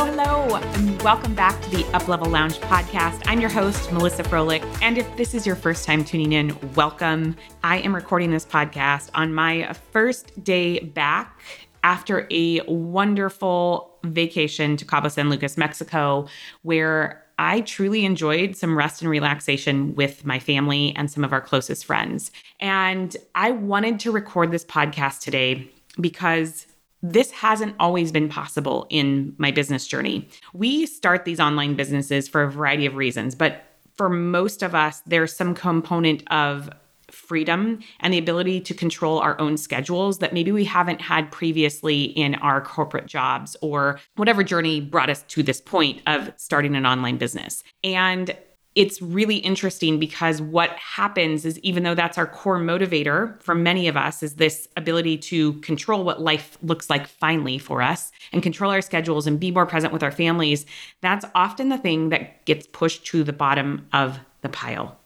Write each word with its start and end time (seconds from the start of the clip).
Hello, 0.00 0.12
hello, 0.12 0.56
and 0.56 1.02
welcome 1.02 1.34
back 1.34 1.60
to 1.60 1.68
the 1.68 1.82
Uplevel 1.92 2.30
Lounge 2.30 2.56
podcast. 2.60 3.20
I'm 3.26 3.38
your 3.38 3.50
host, 3.50 3.92
Melissa 3.92 4.22
Froehlich. 4.22 4.64
And 4.80 4.96
if 4.96 5.14
this 5.18 5.34
is 5.34 5.46
your 5.46 5.56
first 5.56 5.84
time 5.84 6.06
tuning 6.06 6.32
in, 6.32 6.56
welcome. 6.74 7.36
I 7.62 7.80
am 7.80 7.94
recording 7.94 8.30
this 8.30 8.46
podcast 8.46 9.10
on 9.12 9.34
my 9.34 9.74
first 9.92 10.42
day 10.42 10.78
back 10.78 11.38
after 11.84 12.26
a 12.30 12.62
wonderful 12.62 13.94
vacation 14.02 14.78
to 14.78 14.86
Cabo 14.86 15.08
San 15.08 15.28
Lucas, 15.28 15.58
Mexico, 15.58 16.26
where 16.62 17.22
I 17.38 17.60
truly 17.60 18.06
enjoyed 18.06 18.56
some 18.56 18.78
rest 18.78 19.02
and 19.02 19.10
relaxation 19.10 19.94
with 19.96 20.24
my 20.24 20.38
family 20.38 20.96
and 20.96 21.10
some 21.10 21.24
of 21.24 21.32
our 21.34 21.42
closest 21.42 21.84
friends. 21.84 22.30
And 22.58 23.14
I 23.34 23.50
wanted 23.50 24.00
to 24.00 24.12
record 24.12 24.50
this 24.50 24.64
podcast 24.64 25.20
today 25.20 25.70
because 26.00 26.66
this 27.02 27.30
hasn't 27.30 27.74
always 27.78 28.12
been 28.12 28.28
possible 28.28 28.86
in 28.90 29.34
my 29.38 29.50
business 29.50 29.86
journey. 29.86 30.28
We 30.52 30.86
start 30.86 31.24
these 31.24 31.40
online 31.40 31.74
businesses 31.74 32.28
for 32.28 32.42
a 32.42 32.50
variety 32.50 32.86
of 32.86 32.94
reasons, 32.94 33.34
but 33.34 33.64
for 33.96 34.08
most 34.08 34.62
of 34.62 34.74
us, 34.74 35.02
there's 35.06 35.34
some 35.34 35.54
component 35.54 36.22
of 36.30 36.70
freedom 37.10 37.80
and 38.00 38.14
the 38.14 38.18
ability 38.18 38.60
to 38.60 38.74
control 38.74 39.18
our 39.18 39.38
own 39.40 39.56
schedules 39.56 40.18
that 40.18 40.32
maybe 40.32 40.52
we 40.52 40.64
haven't 40.64 41.00
had 41.00 41.30
previously 41.30 42.04
in 42.04 42.34
our 42.36 42.60
corporate 42.60 43.06
jobs 43.06 43.56
or 43.60 43.98
whatever 44.16 44.44
journey 44.44 44.80
brought 44.80 45.10
us 45.10 45.22
to 45.24 45.42
this 45.42 45.60
point 45.60 46.00
of 46.06 46.32
starting 46.36 46.76
an 46.76 46.86
online 46.86 47.16
business. 47.16 47.64
And 47.82 48.36
it's 48.80 49.02
really 49.02 49.36
interesting 49.36 49.98
because 49.98 50.40
what 50.40 50.70
happens 50.70 51.44
is 51.44 51.58
even 51.58 51.82
though 51.82 51.94
that's 51.94 52.16
our 52.16 52.26
core 52.26 52.58
motivator 52.58 53.38
for 53.42 53.54
many 53.54 53.88
of 53.88 53.94
us 53.94 54.22
is 54.22 54.36
this 54.36 54.68
ability 54.74 55.18
to 55.18 55.52
control 55.60 56.02
what 56.02 56.22
life 56.22 56.56
looks 56.62 56.88
like 56.88 57.06
finally 57.06 57.58
for 57.58 57.82
us 57.82 58.10
and 58.32 58.42
control 58.42 58.70
our 58.70 58.80
schedules 58.80 59.26
and 59.26 59.38
be 59.38 59.50
more 59.50 59.66
present 59.66 59.92
with 59.92 60.02
our 60.02 60.10
families 60.10 60.64
that's 61.02 61.26
often 61.34 61.68
the 61.68 61.76
thing 61.76 62.08
that 62.08 62.42
gets 62.46 62.66
pushed 62.68 63.04
to 63.04 63.22
the 63.22 63.34
bottom 63.34 63.86
of 63.92 64.18
the 64.40 64.48
pile. 64.48 64.96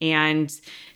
And 0.00 0.48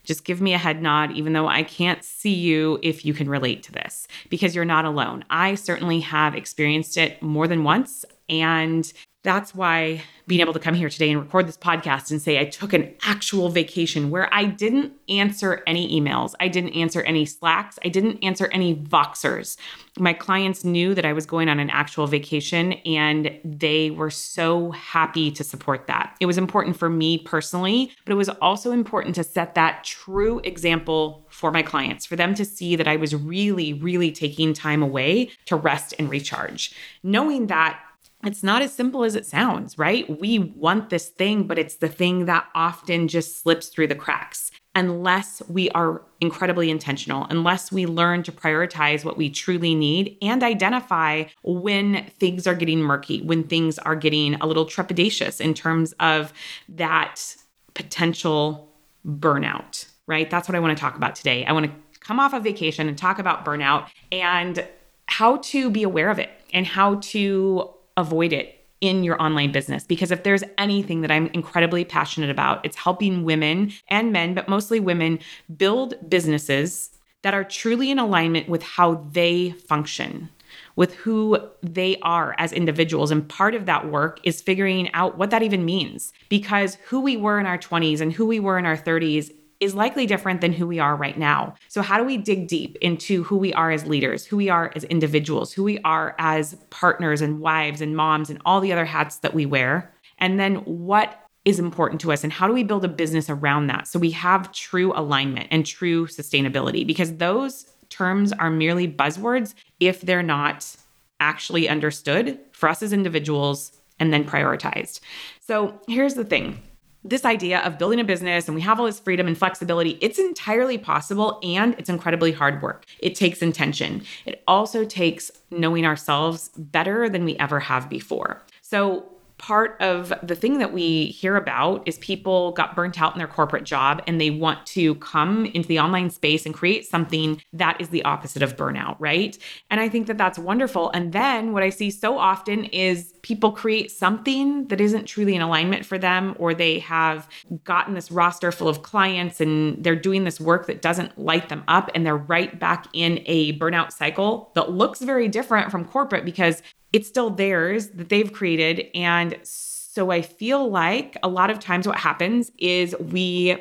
just 0.05 0.25
give 0.25 0.41
me 0.41 0.55
a 0.55 0.59
head 0.59 0.81
nod 0.81 1.11
even 1.11 1.33
though 1.33 1.49
i 1.49 1.65
can't 1.65 2.05
see 2.05 2.35
you 2.35 2.79
if 2.85 3.05
you 3.05 3.15
can 3.15 3.29
relate 3.29 3.65
to 3.65 3.73
this 3.73 4.07
because 4.31 4.55
you're 4.55 4.65
not 4.65 4.85
alone. 4.85 5.25
I 5.29 5.57
certainly 5.57 5.99
have 5.99 6.37
experienced 6.37 6.97
it 6.97 7.21
more 7.21 7.49
than 7.49 7.65
once 7.65 8.05
and 8.29 8.93
that's 9.23 9.55
why 9.55 10.03
being 10.27 10.41
able 10.41 10.53
to 10.53 10.59
come 10.59 10.75
here 10.75 10.89
today 10.89 11.11
and 11.11 11.21
record 11.21 11.47
this 11.47 11.57
podcast 11.57 12.11
and 12.11 12.21
say 12.21 12.41
I 12.41 12.45
took 12.45 12.73
an 12.73 12.95
actual 13.03 13.49
vacation 13.49 14.11
where 14.11 14.33
I 14.35 14.45
didn't 14.45 14.93
answer 15.09 15.63
any 15.67 16.01
emails, 16.01 16.35
I 16.41 16.49
didn't 16.49 16.71
answer 16.75 17.03
any 17.03 17.25
Slacks, 17.25 17.79
I 17.85 17.89
didn't 17.89 18.23
answer 18.23 18.49
any 18.53 18.75
Voxers. 18.75 19.57
My 19.99 20.13
clients 20.13 20.65
knew 20.65 20.95
that 20.95 21.05
I 21.05 21.13
was 21.13 21.27
going 21.27 21.49
on 21.49 21.61
an 21.61 21.71
actual 21.71 22.07
vacation 22.07 22.73
and 22.85 23.39
they 23.45 23.91
were 23.91 24.11
so 24.11 24.71
happy 24.73 25.31
to 25.33 25.45
support 25.45 25.87
that. 25.87 26.17
It 26.21 26.27
was 26.27 26.39
important 26.39 26.77
for 26.77 26.89
me 26.89 27.19
personally, 27.19 27.93
but 28.05 28.13
it 28.13 28.17
was 28.17 28.29
also 28.29 28.73
important 28.73 29.15
to 29.17 29.25
set 29.25 29.55
that 29.55 29.85
true 29.85 30.41
example 30.41 31.27
for 31.29 31.51
my 31.53 31.63
clients, 31.63 32.07
for 32.07 32.17
them 32.17 32.35
to 32.35 32.45
see 32.45 32.75
that 32.77 32.89
I 32.89 32.97
was 32.97 33.15
really, 33.15 33.73
really 33.73 34.11
taking 34.11 34.53
time 34.53 34.83
away 34.83 35.31
to 35.47 35.57
rest 35.57 35.95
and 35.99 36.09
recharge. 36.11 36.75
Knowing 37.03 37.47
that 37.49 37.79
it's 38.25 38.43
not 38.43 38.63
as 38.63 38.73
simple 38.73 39.05
as 39.05 39.17
it 39.17 39.27
sounds, 39.27 39.79
right? 39.79 40.21
We 40.21 40.39
want 40.39 40.91
this 40.91 41.09
thing, 41.09 41.45
but 41.45 41.59
it's 41.59 41.77
the 41.77 41.89
thing 41.89 42.27
that 42.27 42.47
often 42.55 43.09
just 43.09 43.43
slips 43.43 43.69
through 43.69 43.89
the 43.89 43.95
cracks 43.95 44.51
unless 44.75 45.43
we 45.49 45.69
are 45.71 46.03
incredibly 46.21 46.71
intentional, 46.71 47.27
unless 47.29 47.71
we 47.71 47.85
learn 47.85 48.23
to 48.23 48.33
prioritize 48.33 49.05
what 49.05 49.17
we 49.17 49.29
truly 49.29 49.75
need 49.75 50.17
and 50.23 50.43
identify 50.43 51.25
when 51.43 52.11
things 52.19 52.47
are 52.47 52.55
getting 52.55 52.81
murky, 52.81 53.21
when 53.23 53.43
things 53.45 53.79
are 53.81 53.97
getting 53.97 54.35
a 54.37 54.47
little 54.47 54.65
trepidatious 54.65 55.41
in 55.41 55.53
terms 55.53 55.93
of 56.01 56.33
that 56.69 57.37
potential 57.75 58.73
burnout, 59.07 59.87
right? 60.07 60.31
That's 60.31 60.49
what 60.49 60.55
I 60.55 60.61
want 60.61 60.77
to 60.77 60.81
talk 60.81 60.97
about 60.97 61.17
today. 61.17 61.45
I 61.45 61.53
want 61.53 61.67
to 61.67 61.73
come 62.01 62.19
off 62.19 62.33
a 62.33 62.37
of 62.37 62.45
vacation 62.45 62.89
and 62.89 62.97
talk 62.97 63.19
about 63.19 63.45
burnout 63.45 63.89
and 64.11 64.67
how 65.07 65.37
to 65.39 65.71
be 65.71 65.83
aware 65.83 66.09
of 66.09 66.19
it 66.19 66.31
and 66.53 66.67
how 66.67 66.97
to 66.97 67.75
avoid 67.97 68.33
it 68.33 68.59
in 68.81 69.05
your 69.05 69.21
online 69.23 69.53
business 69.53 69.85
because 69.85 70.11
if 70.11 70.25
there's 70.25 70.43
anything 70.59 71.03
that 71.03 71.11
I'm 71.11 71.29
incredibly 71.29 71.85
passionate 71.85 72.31
about, 72.31 72.65
it's 72.67 72.77
helping 72.77 73.25
women 73.25 73.73
and 73.89 74.13
men, 74.13 74.35
but 74.35 74.49
mostly 74.49 74.81
women, 74.81 75.21
build 75.57 75.95
businesses 76.09 76.91
that 77.23 77.33
are 77.33 77.45
truly 77.45 77.93
in 77.93 78.01
alignment 78.01 78.49
with 78.49 78.65
how 78.65 79.07
they 79.13 79.53
function, 79.53 80.29
with 80.75 80.95
who 80.95 81.39
they 81.63 81.97
are 82.03 82.35
as 82.39 82.53
individuals. 82.53 83.13
And 83.13 83.29
part 83.29 83.55
of 83.55 83.67
that 83.67 83.89
work 83.89 84.19
is 84.25 84.43
figuring 84.43 84.93
out 84.95 85.17
what 85.17 85.31
that 85.31 85.45
even 85.45 85.65
means 85.65 86.13
because 86.29 86.75
who 86.87 87.01
we 87.01 87.17
were 87.17 87.39
in 87.39 87.47
our 87.47 87.59
20s 87.59 88.01
and 88.01 88.13
who 88.13 88.27
we 88.27 88.41
were 88.41 88.59
in 88.59 88.67
our 88.67 88.77
30s 88.77 89.31
is 89.63 89.77
likely 89.77 90.07
different 90.07 90.41
than 90.41 90.53
who 90.53 90.67
we 90.67 90.81
are 90.81 90.97
right 90.97 91.17
now. 91.17 91.55
So, 91.69 91.83
how 91.83 91.97
do 91.97 92.05
we 92.05 92.17
dig 92.17 92.49
deep 92.49 92.77
into 92.81 93.23
who 93.23 93.37
we 93.37 93.55
are 93.55 93.71
as 93.71 93.87
leaders, 93.87 94.27
who 94.27 94.37
we 94.37 94.51
are 94.51 94.73
as 94.75 94.83
individuals, 94.85 95.53
who 95.53 95.63
we 95.63 95.79
are 95.85 96.17
as 96.19 96.57
partners 96.71 97.21
and 97.21 97.39
wives 97.39 97.81
and 97.81 97.97
moms 97.97 98.29
and 98.29 98.43
all 98.45 98.61
the 98.61 98.73
other 98.73 98.85
hats 98.85 99.19
that 99.19 99.35
we 99.35 99.47
wear? 99.47 99.95
And 100.19 100.39
then 100.41 100.57
what 100.57 101.17
is 101.45 101.61
important 101.61 102.01
to 102.01 102.13
us 102.13 102.25
and 102.25 102.33
how 102.33 102.47
do 102.47 102.53
we 102.53 102.65
build 102.65 102.85
a 102.85 102.89
business 102.89 103.29
around 103.29 103.67
that 103.67 103.89
so 103.89 103.99
we 103.99 104.13
have 104.13 104.53
true 104.53 104.93
alignment 104.95 105.49
and 105.53 105.65
true 105.65 106.07
sustainability? 106.09 106.85
Because 106.85 107.17
those 107.17 107.67
terms 107.89 108.33
are 108.33 108.51
merely 108.51 108.89
buzzwords 108.89 109.55
if 109.79 110.01
they're 110.01 110.23
not 110.25 110.77
actually 111.21 111.69
understood 111.69 112.37
for 112.51 112.69
us 112.69 112.83
as 112.83 112.93
individuals 112.93 113.73
and 114.01 114.13
then 114.13 114.25
prioritized. 114.25 114.99
So, 115.39 115.81
here's 115.87 116.15
the 116.15 116.25
thing 116.25 116.61
this 117.05 117.25
idea 117.25 117.61
of 117.61 117.79
building 117.79 118.01
a 118.01 118.05
business 118.05 118.47
and 118.47 118.55
we 118.55 118.61
have 118.61 118.79
all 118.79 118.87
this 118.87 119.01
freedom 119.01 119.27
and 119.27 119.37
flexibility, 119.37 119.99
it's 120.01 120.19
entirely 120.19 120.79
possible 120.79 121.41
and 121.43 121.75
it's 121.79 121.89
incredibly 121.89 122.33
hard 122.33 122.63
work. 122.63 122.85
It 123.01 123.15
takes 123.15 123.43
intention. 123.43 124.05
It 124.25 124.43
also 124.47 124.85
takes 124.85 125.31
knowing 125.51 125.85
ourselves 125.85 126.51
better 126.57 127.09
than 127.09 127.25
we 127.25 127.37
ever 127.39 127.61
have 127.61 127.89
before. 127.89 128.43
So, 128.61 129.12
part 129.43 129.77
of 129.81 130.13
the 130.23 130.37
thing 130.37 130.59
that 130.59 130.73
we 130.73 131.07
hear 131.07 131.35
about 131.35 131.83
is 131.85 131.99
people 131.99 132.53
got 132.53 132.77
burnt 132.77 133.03
out 133.03 133.13
in 133.13 133.19
their 133.19 133.27
corporate 133.27 133.65
job 133.65 134.01
and 134.07 134.21
they 134.21 134.31
want 134.31 134.65
to 134.65 134.95
come 134.97 135.47
into 135.47 135.67
the 135.67 135.81
online 135.81 136.09
space 136.11 136.47
and 136.47 136.55
create 136.55 136.87
something 136.87 137.43
that 137.53 137.79
is 137.81 137.89
the 137.89 138.05
opposite 138.05 138.41
of 138.41 138.57
burnout, 138.57 138.95
right? 139.01 139.37
And 139.69 139.81
I 139.81 139.89
think 139.89 140.07
that 140.07 140.17
that's 140.17 140.39
wonderful. 140.39 140.91
And 140.93 141.13
then 141.13 141.53
what 141.53 141.65
I 141.65 141.71
see 141.71 141.91
so 141.91 142.19
often 142.19 142.67
is 142.67 143.15
people 143.23 143.51
create 143.51 143.91
something 143.91 144.69
that 144.69 144.81
isn't 144.81 145.07
truly 145.07 145.35
in 145.35 145.43
alignment 145.43 145.85
for 145.85 145.99
them, 145.99 146.37
or 146.39 146.55
they 146.55 146.79
have 146.79 147.29
gotten 147.65 147.95
this 147.95 148.13
roster 148.13 148.53
full 148.53 148.69
of 148.69 148.83
clients 148.83 149.41
and 149.41 149.83
they're 149.83 149.97
doing 149.97 150.23
this 150.23 150.41
work 150.41 150.69
that 150.69 150.83
doesn't 150.83 151.19
light 151.19 151.49
them 151.49 151.65
up 151.67 151.91
and 151.97 152.07
they're 152.07 152.17
right 152.17 152.61
back 152.61 152.87
in 152.93 153.21
a 153.27 153.59
burnout 153.59 153.91
cycle 153.91 154.53
that 154.55 154.71
looks 154.71 155.01
very 155.01 155.27
different 155.27 155.73
from 155.73 155.85
corporate 155.85 156.25
because 156.25 156.63
it's 156.93 157.09
still 157.09 157.31
theirs 157.31 157.89
that 157.89 158.09
they've 158.09 158.33
created. 158.33 158.87
And 158.95 159.39
so 159.43 160.11
I 160.11 160.23
feel 160.23 160.69
like 160.71 161.17
a 161.23 161.29
lot 161.29 161.51
of 161.51 161.59
times 161.59 161.87
what 161.87 161.99
happens 161.99 162.51
is 162.59 162.95
we 162.99 163.57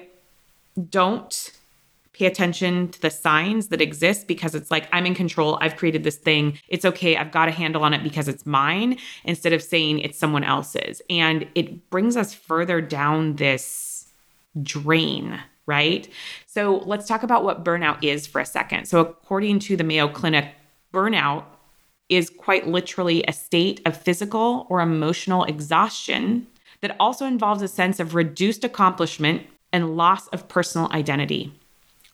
don't 0.90 1.52
pay 2.14 2.26
attention 2.26 2.90
to 2.90 3.02
the 3.02 3.10
signs 3.10 3.68
that 3.70 3.82
exist 3.82 4.28
because 4.28 4.54
it's 4.54 4.70
like, 4.70 4.88
I'm 4.92 5.06
in 5.06 5.16
control. 5.16 5.58
I've 5.62 5.76
created 5.76 6.04
this 6.04 6.18
thing. 6.18 6.60
It's 6.68 6.86
okay. 6.86 7.16
I've 7.16 7.32
got 7.32 7.48
a 7.48 7.52
handle 7.52 7.84
on 7.84 7.94
it 7.94 8.04
because 8.04 8.28
it's 8.28 8.46
mine 8.46 8.98
instead 9.24 9.54
of 9.54 9.64
saying 9.64 10.00
it's 10.00 10.18
someone 10.18 10.44
else's. 10.44 11.02
And 11.10 11.48
it 11.56 11.90
brings 11.90 12.18
us 12.18 12.34
further 12.34 12.82
down 12.82 13.36
this 13.38 14.08
drain 14.62 15.40
right? 15.68 16.10
So 16.48 16.78
let's 16.86 17.08
talk 17.08 17.24
about 17.24 17.46
what 17.46 17.64
burnout 17.64 18.04
is 18.04 18.28
for 18.28 18.42
a 18.42 18.46
second. 18.46 18.86
So, 18.86 19.00
according 19.00 19.60
to 19.60 19.78
the 19.78 19.84
Mayo 19.84 20.10
Clinic, 20.10 20.54
burnout 20.94 21.46
is 22.12 22.30
quite 22.30 22.68
literally 22.68 23.24
a 23.24 23.34
state 23.34 23.82
of 23.86 23.96
physical 23.96 24.68
or 24.70 24.82
emotional 24.82 25.46
exhaustion 25.46 26.46
that 26.82 26.96
also 27.00 27.26
involves 27.26 27.62
a 27.62 27.68
sense 27.68 28.00
of 28.00 28.14
reduced 28.14 28.64
accomplishment 28.64 29.44
and 29.72 29.96
loss 29.96 30.28
of 30.28 30.48
personal 30.48 30.92
identity. 30.92 31.52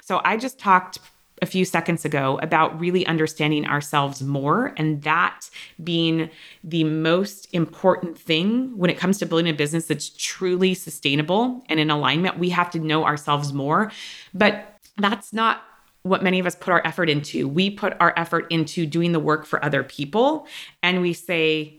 So, 0.02 0.22
I 0.24 0.38
just 0.38 0.60
talked 0.60 1.00
a 1.42 1.46
few 1.46 1.66
seconds 1.66 2.06
ago 2.06 2.40
about 2.42 2.80
really 2.80 3.06
understanding 3.06 3.66
ourselves 3.66 4.24
more 4.24 4.74
and 4.78 5.04
that 5.04 5.50
being 5.84 6.30
the 6.64 6.84
most 6.84 7.48
important 7.54 8.18
thing 8.18 8.76
when 8.78 8.90
it 8.90 8.98
comes 8.98 9.20
to 9.20 9.26
building 9.26 9.48
a 9.48 9.54
business 9.54 9.86
that's 9.86 10.10
truly 10.10 10.74
sustainable 10.74 11.64
and 11.70 11.80
in 11.80 11.92
alignment. 11.92 12.40
We 12.40 12.50
have 12.50 12.72
to 12.72 12.80
know 12.80 13.06
ourselves 13.06 13.54
more. 13.54 13.92
But 14.34 14.80
that's 14.98 15.32
not 15.32 15.62
what 16.07 16.24
many 16.24 16.39
of 16.39 16.45
us 16.45 16.56
put 16.56 16.71
our 16.71 16.81
effort 16.86 17.09
into. 17.09 17.48
We 17.48 17.69
put 17.69 17.95
our 18.00 18.13
effort 18.18 18.48
into 18.50 18.86
doing 18.86 19.12
the 19.12 19.19
work 19.19 19.45
for 19.45 19.63
other 19.63 19.83
people 19.83 20.48
and 20.83 21.01
we 21.01 21.13
say, 21.13 21.75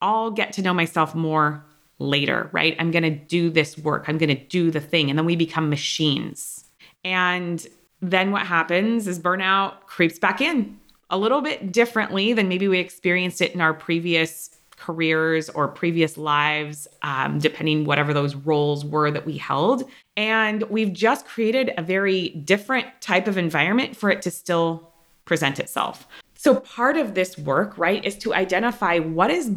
I'll 0.00 0.30
get 0.30 0.52
to 0.54 0.62
know 0.62 0.74
myself 0.74 1.14
more 1.14 1.64
later, 1.98 2.48
right? 2.52 2.76
I'm 2.78 2.90
going 2.90 3.02
to 3.02 3.10
do 3.10 3.50
this 3.50 3.76
work. 3.76 4.04
I'm 4.08 4.18
going 4.18 4.34
to 4.34 4.44
do 4.46 4.70
the 4.70 4.80
thing. 4.80 5.10
And 5.10 5.18
then 5.18 5.26
we 5.26 5.36
become 5.36 5.68
machines. 5.68 6.64
And 7.04 7.66
then 8.00 8.30
what 8.30 8.46
happens 8.46 9.08
is 9.08 9.18
burnout 9.18 9.80
creeps 9.86 10.18
back 10.18 10.40
in 10.40 10.78
a 11.10 11.18
little 11.18 11.40
bit 11.40 11.72
differently 11.72 12.32
than 12.32 12.48
maybe 12.48 12.68
we 12.68 12.78
experienced 12.78 13.40
it 13.40 13.54
in 13.54 13.60
our 13.60 13.74
previous 13.74 14.50
careers 14.78 15.48
or 15.50 15.68
previous 15.68 16.16
lives, 16.16 16.88
um, 17.02 17.38
depending 17.38 17.84
whatever 17.84 18.14
those 18.14 18.34
roles 18.34 18.84
were 18.84 19.10
that 19.10 19.26
we 19.26 19.36
held. 19.36 19.88
And 20.16 20.62
we've 20.64 20.92
just 20.92 21.26
created 21.26 21.72
a 21.76 21.82
very 21.82 22.30
different 22.30 22.86
type 23.00 23.28
of 23.28 23.36
environment 23.36 23.96
for 23.96 24.10
it 24.10 24.22
to 24.22 24.30
still 24.30 24.92
present 25.24 25.58
itself. 25.58 26.06
So 26.34 26.56
part 26.56 26.96
of 26.96 27.14
this 27.14 27.36
work, 27.36 27.76
right, 27.76 28.04
is 28.04 28.16
to 28.18 28.32
identify 28.32 28.98
what 28.98 29.30
is 29.30 29.52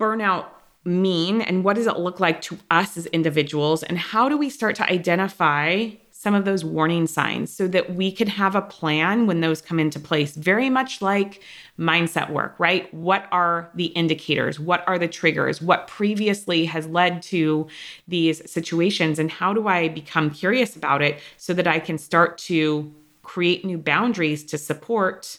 burnout 0.00 0.46
mean 0.84 1.40
and 1.40 1.62
what 1.62 1.76
does 1.76 1.86
it 1.86 1.98
look 1.98 2.18
like 2.18 2.40
to 2.42 2.58
us 2.70 2.96
as 2.96 3.06
individuals 3.06 3.82
and 3.82 3.96
how 3.96 4.28
do 4.28 4.36
we 4.36 4.50
start 4.50 4.74
to 4.76 4.90
identify 4.90 5.90
some 6.22 6.36
of 6.36 6.44
those 6.44 6.64
warning 6.64 7.08
signs 7.08 7.52
so 7.52 7.66
that 7.66 7.96
we 7.96 8.12
can 8.12 8.28
have 8.28 8.54
a 8.54 8.62
plan 8.62 9.26
when 9.26 9.40
those 9.40 9.60
come 9.60 9.80
into 9.80 9.98
place. 9.98 10.36
Very 10.36 10.70
much 10.70 11.02
like 11.02 11.42
mindset 11.76 12.30
work, 12.30 12.54
right? 12.60 12.94
What 12.94 13.26
are 13.32 13.68
the 13.74 13.86
indicators? 13.86 14.60
What 14.60 14.84
are 14.86 15.00
the 15.00 15.08
triggers? 15.08 15.60
What 15.60 15.88
previously 15.88 16.64
has 16.66 16.86
led 16.86 17.22
to 17.24 17.66
these 18.06 18.48
situations? 18.48 19.18
And 19.18 19.32
how 19.32 19.52
do 19.52 19.66
I 19.66 19.88
become 19.88 20.30
curious 20.30 20.76
about 20.76 21.02
it 21.02 21.18
so 21.38 21.52
that 21.54 21.66
I 21.66 21.80
can 21.80 21.98
start 21.98 22.38
to 22.38 22.94
create 23.24 23.64
new 23.64 23.76
boundaries 23.76 24.44
to 24.44 24.58
support 24.58 25.38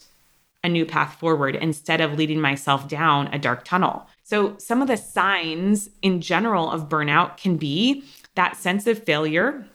a 0.65 0.69
new 0.69 0.85
path 0.85 1.17
forward 1.17 1.55
instead 1.55 2.01
of 2.01 2.17
leading 2.17 2.41
myself 2.41 2.89
down 2.89 3.27
a 3.27 3.39
dark 3.39 3.63
tunnel? 3.63 4.05
So, 4.25 4.57
some 4.57 4.81
of 4.81 4.89
the 4.89 4.97
signs 4.97 5.89
in 6.01 6.19
general 6.19 6.69
of 6.69 6.89
burnout 6.89 7.37
can 7.37 7.55
be 7.55 8.03
that 8.35 8.57
sense 8.57 8.85
of 8.85 9.01
failure 9.01 9.65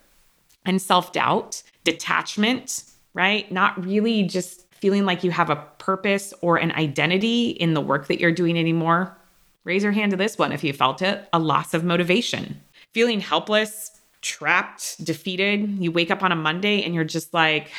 and 0.68 0.80
self 0.80 1.12
doubt, 1.12 1.62
detachment, 1.82 2.84
right? 3.14 3.50
Not 3.50 3.84
really 3.84 4.22
just 4.22 4.72
feeling 4.74 5.04
like 5.04 5.24
you 5.24 5.32
have 5.32 5.50
a 5.50 5.56
purpose 5.78 6.32
or 6.40 6.56
an 6.58 6.70
identity 6.72 7.48
in 7.48 7.74
the 7.74 7.80
work 7.80 8.06
that 8.06 8.20
you're 8.20 8.30
doing 8.30 8.56
anymore. 8.56 9.16
Raise 9.64 9.82
your 9.82 9.92
hand 9.92 10.12
to 10.12 10.16
this 10.16 10.38
one 10.38 10.52
if 10.52 10.62
you 10.62 10.72
felt 10.72 11.02
it 11.02 11.28
a 11.32 11.38
loss 11.38 11.74
of 11.74 11.82
motivation, 11.82 12.60
feeling 12.92 13.18
helpless, 13.18 13.98
trapped, 14.20 15.02
defeated. 15.04 15.82
You 15.82 15.90
wake 15.90 16.10
up 16.10 16.22
on 16.22 16.32
a 16.32 16.36
Monday 16.36 16.82
and 16.82 16.94
you're 16.94 17.02
just 17.04 17.34
like, 17.34 17.70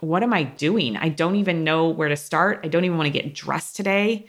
what 0.00 0.22
am 0.22 0.34
I 0.34 0.42
doing? 0.42 0.96
I 0.96 1.08
don't 1.08 1.36
even 1.36 1.64
know 1.64 1.88
where 1.88 2.08
to 2.08 2.16
start. 2.16 2.60
I 2.64 2.68
don't 2.68 2.84
even 2.84 2.98
want 2.98 3.12
to 3.12 3.18
get 3.18 3.34
dressed 3.34 3.76
today. 3.76 4.26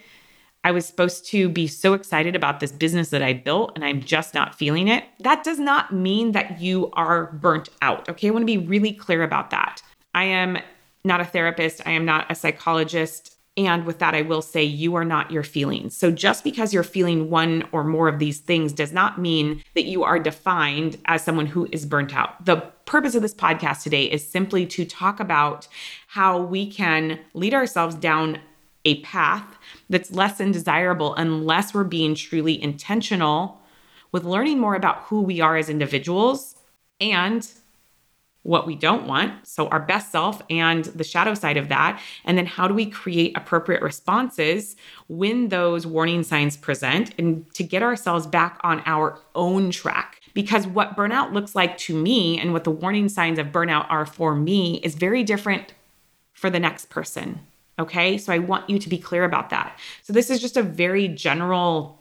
I 0.63 0.71
was 0.71 0.85
supposed 0.85 1.25
to 1.27 1.49
be 1.49 1.67
so 1.67 1.93
excited 1.93 2.35
about 2.35 2.59
this 2.59 2.71
business 2.71 3.09
that 3.09 3.21
I 3.21 3.33
built 3.33 3.73
and 3.75 3.83
I'm 3.83 4.01
just 4.01 4.33
not 4.33 4.55
feeling 4.55 4.87
it. 4.87 5.03
That 5.19 5.43
does 5.43 5.59
not 5.59 5.93
mean 5.93 6.31
that 6.31 6.61
you 6.61 6.89
are 6.93 7.33
burnt 7.33 7.69
out. 7.81 8.07
Okay. 8.07 8.27
I 8.27 8.31
want 8.31 8.43
to 8.43 8.45
be 8.45 8.57
really 8.57 8.93
clear 8.93 9.23
about 9.23 9.49
that. 9.49 9.81
I 10.15 10.23
am 10.25 10.57
not 11.03 11.19
a 11.19 11.25
therapist, 11.25 11.81
I 11.85 11.91
am 11.91 12.05
not 12.05 12.31
a 12.31 12.35
psychologist. 12.35 13.35
And 13.55 13.85
with 13.85 13.99
that, 13.99 14.15
I 14.15 14.23
will 14.23 14.41
say 14.41 14.63
you 14.63 14.95
are 14.95 15.05
not 15.05 15.29
your 15.29 15.43
feelings. 15.43 15.95
So 15.95 16.09
just 16.09 16.43
because 16.43 16.73
you're 16.73 16.81
feeling 16.81 17.29
one 17.29 17.63
or 17.71 17.83
more 17.83 18.07
of 18.07 18.17
these 18.17 18.39
things 18.39 18.73
does 18.73 18.91
not 18.91 19.19
mean 19.19 19.63
that 19.75 19.83
you 19.83 20.03
are 20.03 20.17
defined 20.17 20.97
as 21.05 21.23
someone 21.23 21.45
who 21.45 21.67
is 21.71 21.85
burnt 21.85 22.15
out. 22.15 22.43
The 22.43 22.57
purpose 22.85 23.13
of 23.13 23.21
this 23.21 23.35
podcast 23.35 23.83
today 23.83 24.05
is 24.05 24.27
simply 24.27 24.65
to 24.67 24.85
talk 24.85 25.19
about 25.19 25.67
how 26.07 26.39
we 26.41 26.65
can 26.69 27.19
lead 27.35 27.53
ourselves 27.53 27.93
down 27.93 28.39
a 28.85 29.01
path 29.01 29.57
that's 29.93 30.11
less 30.11 30.39
than 30.39 30.51
desirable 30.51 31.13
unless 31.15 31.73
we're 31.73 31.83
being 31.83 32.15
truly 32.15 32.61
intentional 32.61 33.61
with 34.11 34.25
learning 34.25 34.59
more 34.59 34.75
about 34.75 35.03
who 35.03 35.21
we 35.21 35.39
are 35.39 35.55
as 35.55 35.69
individuals 35.69 36.55
and 36.99 37.47
what 38.41 38.65
we 38.65 38.75
don't 38.75 39.05
want. 39.05 39.47
So, 39.47 39.67
our 39.67 39.79
best 39.79 40.11
self 40.11 40.41
and 40.49 40.85
the 40.85 41.03
shadow 41.03 41.35
side 41.35 41.57
of 41.57 41.69
that. 41.69 42.01
And 42.25 42.37
then, 42.37 42.47
how 42.47 42.67
do 42.67 42.73
we 42.73 42.87
create 42.87 43.37
appropriate 43.37 43.83
responses 43.83 44.75
when 45.07 45.49
those 45.49 45.85
warning 45.85 46.23
signs 46.23 46.57
present 46.57 47.13
and 47.19 47.51
to 47.53 47.63
get 47.63 47.83
ourselves 47.83 48.25
back 48.25 48.59
on 48.63 48.81
our 48.87 49.19
own 49.35 49.69
track? 49.69 50.21
Because 50.33 50.65
what 50.65 50.97
burnout 50.97 51.33
looks 51.33 51.53
like 51.53 51.77
to 51.79 51.95
me 51.95 52.39
and 52.39 52.51
what 52.51 52.63
the 52.63 52.71
warning 52.71 53.09
signs 53.09 53.37
of 53.37 53.47
burnout 53.47 53.85
are 53.89 54.07
for 54.07 54.35
me 54.35 54.79
is 54.83 54.95
very 54.95 55.23
different 55.23 55.73
for 56.33 56.49
the 56.49 56.59
next 56.59 56.89
person. 56.89 57.41
Okay. 57.79 58.17
So 58.17 58.31
I 58.31 58.39
want 58.39 58.69
you 58.69 58.77
to 58.79 58.89
be 58.89 58.97
clear 58.97 59.23
about 59.23 59.49
that. 59.49 59.79
So 60.03 60.13
this 60.13 60.29
is 60.29 60.39
just 60.39 60.57
a 60.57 60.63
very 60.63 61.07
general 61.07 61.99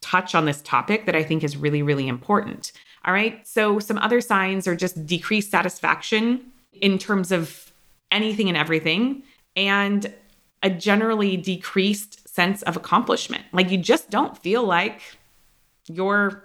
touch 0.00 0.34
on 0.34 0.46
this 0.46 0.60
topic 0.62 1.06
that 1.06 1.14
I 1.14 1.22
think 1.22 1.44
is 1.44 1.56
really, 1.56 1.82
really 1.82 2.08
important. 2.08 2.72
All 3.04 3.14
right. 3.14 3.46
So 3.46 3.78
some 3.78 3.98
other 3.98 4.20
signs 4.20 4.66
are 4.66 4.76
just 4.76 5.06
decreased 5.06 5.50
satisfaction 5.50 6.52
in 6.72 6.98
terms 6.98 7.30
of 7.30 7.72
anything 8.10 8.48
and 8.48 8.56
everything 8.56 9.22
and 9.56 10.12
a 10.62 10.70
generally 10.70 11.36
decreased 11.36 12.28
sense 12.28 12.62
of 12.62 12.76
accomplishment. 12.76 13.44
Like 13.52 13.70
you 13.70 13.78
just 13.78 14.10
don't 14.10 14.36
feel 14.38 14.64
like 14.64 15.00
you're 15.88 16.44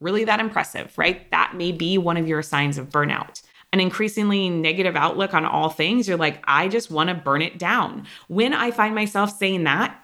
really 0.00 0.24
that 0.24 0.40
impressive, 0.40 0.92
right? 0.98 1.30
That 1.30 1.54
may 1.56 1.72
be 1.72 1.98
one 1.98 2.16
of 2.16 2.26
your 2.26 2.42
signs 2.42 2.78
of 2.78 2.90
burnout 2.90 3.42
an 3.74 3.80
increasingly 3.80 4.48
negative 4.48 4.94
outlook 4.94 5.34
on 5.34 5.44
all 5.44 5.68
things, 5.68 6.06
you're 6.06 6.16
like, 6.16 6.40
I 6.44 6.68
just 6.68 6.92
want 6.92 7.08
to 7.08 7.14
burn 7.14 7.42
it 7.42 7.58
down. 7.58 8.06
When 8.28 8.54
I 8.54 8.70
find 8.70 8.94
myself 8.94 9.36
saying 9.36 9.64
that, 9.64 10.00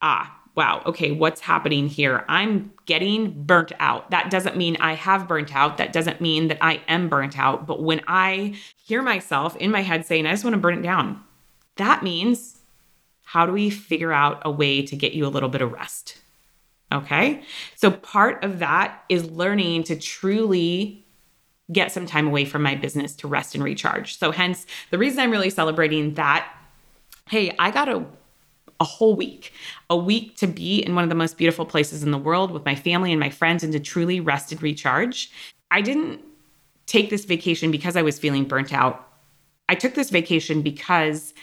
ah, 0.00 0.34
wow, 0.54 0.80
okay, 0.86 1.10
what's 1.10 1.42
happening 1.42 1.86
here? 1.86 2.24
I'm 2.28 2.72
getting 2.86 3.44
burnt 3.44 3.72
out. 3.78 4.10
That 4.10 4.30
doesn't 4.30 4.56
mean 4.56 4.78
I 4.80 4.94
have 4.94 5.28
burnt 5.28 5.54
out. 5.54 5.76
That 5.76 5.92
doesn't 5.92 6.22
mean 6.22 6.48
that 6.48 6.56
I 6.62 6.80
am 6.88 7.10
burnt 7.10 7.38
out. 7.38 7.66
But 7.66 7.82
when 7.82 8.00
I 8.06 8.56
hear 8.74 9.02
myself 9.02 9.54
in 9.56 9.70
my 9.70 9.82
head 9.82 10.06
saying, 10.06 10.26
I 10.26 10.30
just 10.30 10.42
want 10.42 10.54
to 10.54 10.60
burn 10.60 10.78
it 10.78 10.82
down, 10.82 11.22
that 11.76 12.02
means 12.02 12.58
how 13.24 13.44
do 13.44 13.52
we 13.52 13.68
figure 13.68 14.14
out 14.14 14.40
a 14.46 14.50
way 14.50 14.80
to 14.80 14.96
get 14.96 15.12
you 15.12 15.26
a 15.26 15.28
little 15.28 15.50
bit 15.50 15.60
of 15.60 15.72
rest? 15.72 16.22
Okay. 16.90 17.42
So 17.74 17.90
part 17.90 18.42
of 18.42 18.60
that 18.60 19.04
is 19.10 19.30
learning 19.30 19.82
to 19.84 19.96
truly 19.96 21.03
get 21.72 21.92
some 21.92 22.06
time 22.06 22.26
away 22.26 22.44
from 22.44 22.62
my 22.62 22.74
business 22.74 23.14
to 23.16 23.28
rest 23.28 23.54
and 23.54 23.64
recharge. 23.64 24.18
So 24.18 24.32
hence 24.32 24.66
the 24.90 24.98
reason 24.98 25.20
I'm 25.20 25.30
really 25.30 25.50
celebrating 25.50 26.14
that 26.14 26.48
hey, 27.30 27.54
I 27.58 27.70
got 27.70 27.88
a 27.88 28.04
a 28.80 28.84
whole 28.84 29.14
week, 29.14 29.52
a 29.88 29.96
week 29.96 30.36
to 30.36 30.46
be 30.46 30.80
in 30.80 30.94
one 30.94 31.04
of 31.04 31.08
the 31.08 31.14
most 31.14 31.38
beautiful 31.38 31.64
places 31.64 32.02
in 32.02 32.10
the 32.10 32.18
world 32.18 32.50
with 32.50 32.64
my 32.64 32.74
family 32.74 33.12
and 33.12 33.20
my 33.20 33.30
friends 33.30 33.62
and 33.62 33.72
to 33.72 33.80
truly 33.80 34.20
rest 34.20 34.50
and 34.50 34.60
recharge. 34.62 35.30
I 35.70 35.80
didn't 35.80 36.20
take 36.86 37.08
this 37.08 37.24
vacation 37.24 37.70
because 37.70 37.96
I 37.96 38.02
was 38.02 38.18
feeling 38.18 38.44
burnt 38.44 38.72
out. 38.72 39.08
I 39.68 39.74
took 39.74 39.94
this 39.94 40.10
vacation 40.10 40.60
because 40.60 41.34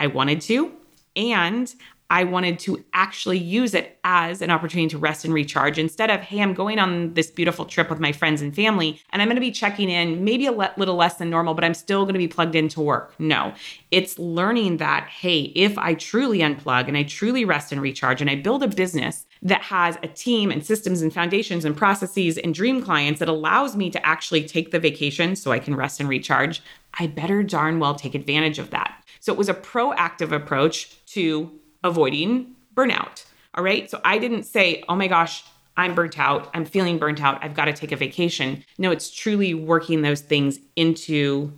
I 0.00 0.06
wanted 0.06 0.40
to 0.42 0.72
and 1.14 1.72
I 2.10 2.24
wanted 2.24 2.58
to 2.60 2.84
actually 2.92 3.38
use 3.38 3.72
it 3.72 3.98
as 4.02 4.42
an 4.42 4.50
opportunity 4.50 4.88
to 4.90 4.98
rest 4.98 5.24
and 5.24 5.32
recharge 5.32 5.78
instead 5.78 6.10
of, 6.10 6.20
hey, 6.20 6.42
I'm 6.42 6.54
going 6.54 6.80
on 6.80 7.14
this 7.14 7.30
beautiful 7.30 7.64
trip 7.64 7.88
with 7.88 8.00
my 8.00 8.10
friends 8.10 8.42
and 8.42 8.54
family, 8.54 9.00
and 9.10 9.22
I'm 9.22 9.28
going 9.28 9.36
to 9.36 9.40
be 9.40 9.52
checking 9.52 9.88
in 9.88 10.24
maybe 10.24 10.46
a 10.46 10.52
little 10.52 10.96
less 10.96 11.14
than 11.14 11.30
normal, 11.30 11.54
but 11.54 11.62
I'm 11.62 11.74
still 11.74 12.02
going 12.04 12.14
to 12.14 12.18
be 12.18 12.28
plugged 12.28 12.56
into 12.56 12.80
work. 12.80 13.14
No, 13.20 13.54
it's 13.92 14.18
learning 14.18 14.78
that, 14.78 15.08
hey, 15.08 15.52
if 15.54 15.78
I 15.78 15.94
truly 15.94 16.40
unplug 16.40 16.88
and 16.88 16.96
I 16.96 17.04
truly 17.04 17.44
rest 17.44 17.70
and 17.70 17.80
recharge 17.80 18.20
and 18.20 18.28
I 18.28 18.34
build 18.34 18.64
a 18.64 18.68
business 18.68 19.24
that 19.42 19.62
has 19.62 19.96
a 20.02 20.08
team 20.08 20.50
and 20.50 20.66
systems 20.66 21.02
and 21.02 21.14
foundations 21.14 21.64
and 21.64 21.76
processes 21.76 22.36
and 22.38 22.52
dream 22.52 22.82
clients 22.82 23.20
that 23.20 23.28
allows 23.28 23.76
me 23.76 23.88
to 23.90 24.04
actually 24.04 24.44
take 24.44 24.72
the 24.72 24.80
vacation 24.80 25.36
so 25.36 25.52
I 25.52 25.60
can 25.60 25.76
rest 25.76 26.00
and 26.00 26.08
recharge, 26.08 26.60
I 26.98 27.06
better 27.06 27.42
darn 27.42 27.78
well 27.78 27.94
take 27.94 28.14
advantage 28.14 28.58
of 28.58 28.70
that. 28.70 29.04
So 29.20 29.32
it 29.32 29.38
was 29.38 29.48
a 29.48 29.54
proactive 29.54 30.32
approach 30.32 31.04
to 31.06 31.59
avoiding 31.82 32.54
burnout. 32.74 33.24
All 33.54 33.64
right. 33.64 33.90
So 33.90 34.00
I 34.04 34.18
didn't 34.18 34.44
say, 34.44 34.84
oh 34.88 34.94
my 34.94 35.08
gosh, 35.08 35.44
I'm 35.76 35.94
burnt 35.94 36.18
out. 36.18 36.50
I'm 36.54 36.64
feeling 36.64 36.98
burnt 36.98 37.22
out. 37.22 37.42
I've 37.42 37.54
got 37.54 37.64
to 37.66 37.72
take 37.72 37.92
a 37.92 37.96
vacation. 37.96 38.64
No, 38.78 38.90
it's 38.90 39.10
truly 39.10 39.54
working 39.54 40.02
those 40.02 40.20
things 40.20 40.58
into 40.76 41.52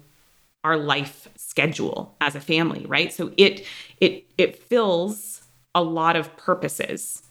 our 0.64 0.76
life 0.76 1.28
schedule 1.36 2.14
as 2.20 2.34
a 2.34 2.40
family, 2.40 2.86
right? 2.86 3.12
So 3.12 3.32
it 3.36 3.66
it 4.00 4.24
it 4.38 4.62
fills 4.62 5.42
a 5.74 5.82
lot 5.82 6.16
of 6.16 6.36
purposes. 6.36 7.22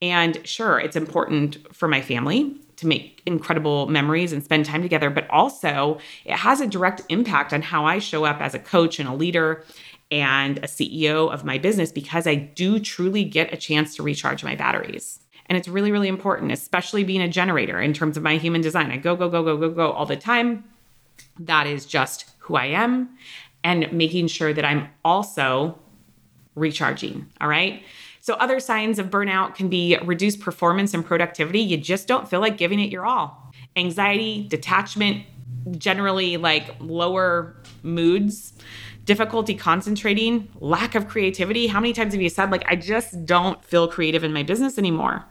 And 0.00 0.46
sure, 0.46 0.78
it's 0.78 0.94
important 0.94 1.74
for 1.74 1.88
my 1.88 2.00
family 2.00 2.54
to 2.76 2.86
make 2.86 3.20
incredible 3.26 3.88
memories 3.88 4.32
and 4.32 4.44
spend 4.44 4.64
time 4.64 4.82
together, 4.82 5.10
but 5.10 5.28
also 5.30 5.98
it 6.24 6.36
has 6.36 6.60
a 6.60 6.66
direct 6.68 7.02
impact 7.08 7.52
on 7.52 7.62
how 7.62 7.84
I 7.84 7.98
show 7.98 8.24
up 8.24 8.40
as 8.40 8.54
a 8.54 8.60
coach 8.60 9.00
and 9.00 9.08
a 9.08 9.14
leader 9.14 9.64
and 10.10 10.58
a 10.58 10.62
CEO 10.62 11.32
of 11.32 11.44
my 11.44 11.58
business 11.58 11.92
because 11.92 12.26
I 12.26 12.34
do 12.34 12.78
truly 12.78 13.24
get 13.24 13.52
a 13.52 13.56
chance 13.56 13.94
to 13.96 14.02
recharge 14.02 14.42
my 14.42 14.54
batteries. 14.54 15.20
And 15.46 15.56
it's 15.56 15.68
really, 15.68 15.90
really 15.90 16.08
important, 16.08 16.52
especially 16.52 17.04
being 17.04 17.22
a 17.22 17.28
generator 17.28 17.80
in 17.80 17.92
terms 17.92 18.16
of 18.16 18.22
my 18.22 18.36
human 18.36 18.60
design. 18.60 18.90
I 18.90 18.96
go, 18.96 19.16
go, 19.16 19.28
go, 19.28 19.42
go, 19.42 19.56
go, 19.56 19.70
go 19.70 19.92
all 19.92 20.06
the 20.06 20.16
time. 20.16 20.64
That 21.38 21.66
is 21.66 21.86
just 21.86 22.30
who 22.38 22.56
I 22.56 22.66
am 22.66 23.10
and 23.64 23.90
making 23.92 24.28
sure 24.28 24.52
that 24.52 24.64
I'm 24.64 24.88
also 25.04 25.78
recharging. 26.54 27.26
All 27.40 27.48
right. 27.48 27.82
So, 28.20 28.34
other 28.34 28.60
signs 28.60 28.98
of 28.98 29.06
burnout 29.06 29.54
can 29.54 29.68
be 29.68 29.96
reduced 30.04 30.40
performance 30.40 30.92
and 30.92 31.04
productivity. 31.04 31.60
You 31.60 31.78
just 31.78 32.06
don't 32.06 32.28
feel 32.28 32.40
like 32.40 32.58
giving 32.58 32.78
it 32.78 32.90
your 32.90 33.06
all. 33.06 33.52
Anxiety, 33.76 34.46
detachment, 34.48 35.24
generally 35.78 36.36
like 36.36 36.74
lower 36.80 37.56
moods, 37.82 38.52
difficulty 39.08 39.54
concentrating, 39.54 40.48
lack 40.60 40.94
of 40.94 41.08
creativity. 41.08 41.66
How 41.66 41.80
many 41.80 41.94
times 41.94 42.12
have 42.12 42.20
you 42.20 42.28
said, 42.28 42.50
like, 42.50 42.64
I 42.68 42.76
just 42.76 43.24
don't 43.24 43.64
feel 43.64 43.88
creative 43.88 44.22
in 44.22 44.34
my 44.34 44.42
business 44.42 44.76
anymore? 44.76 45.24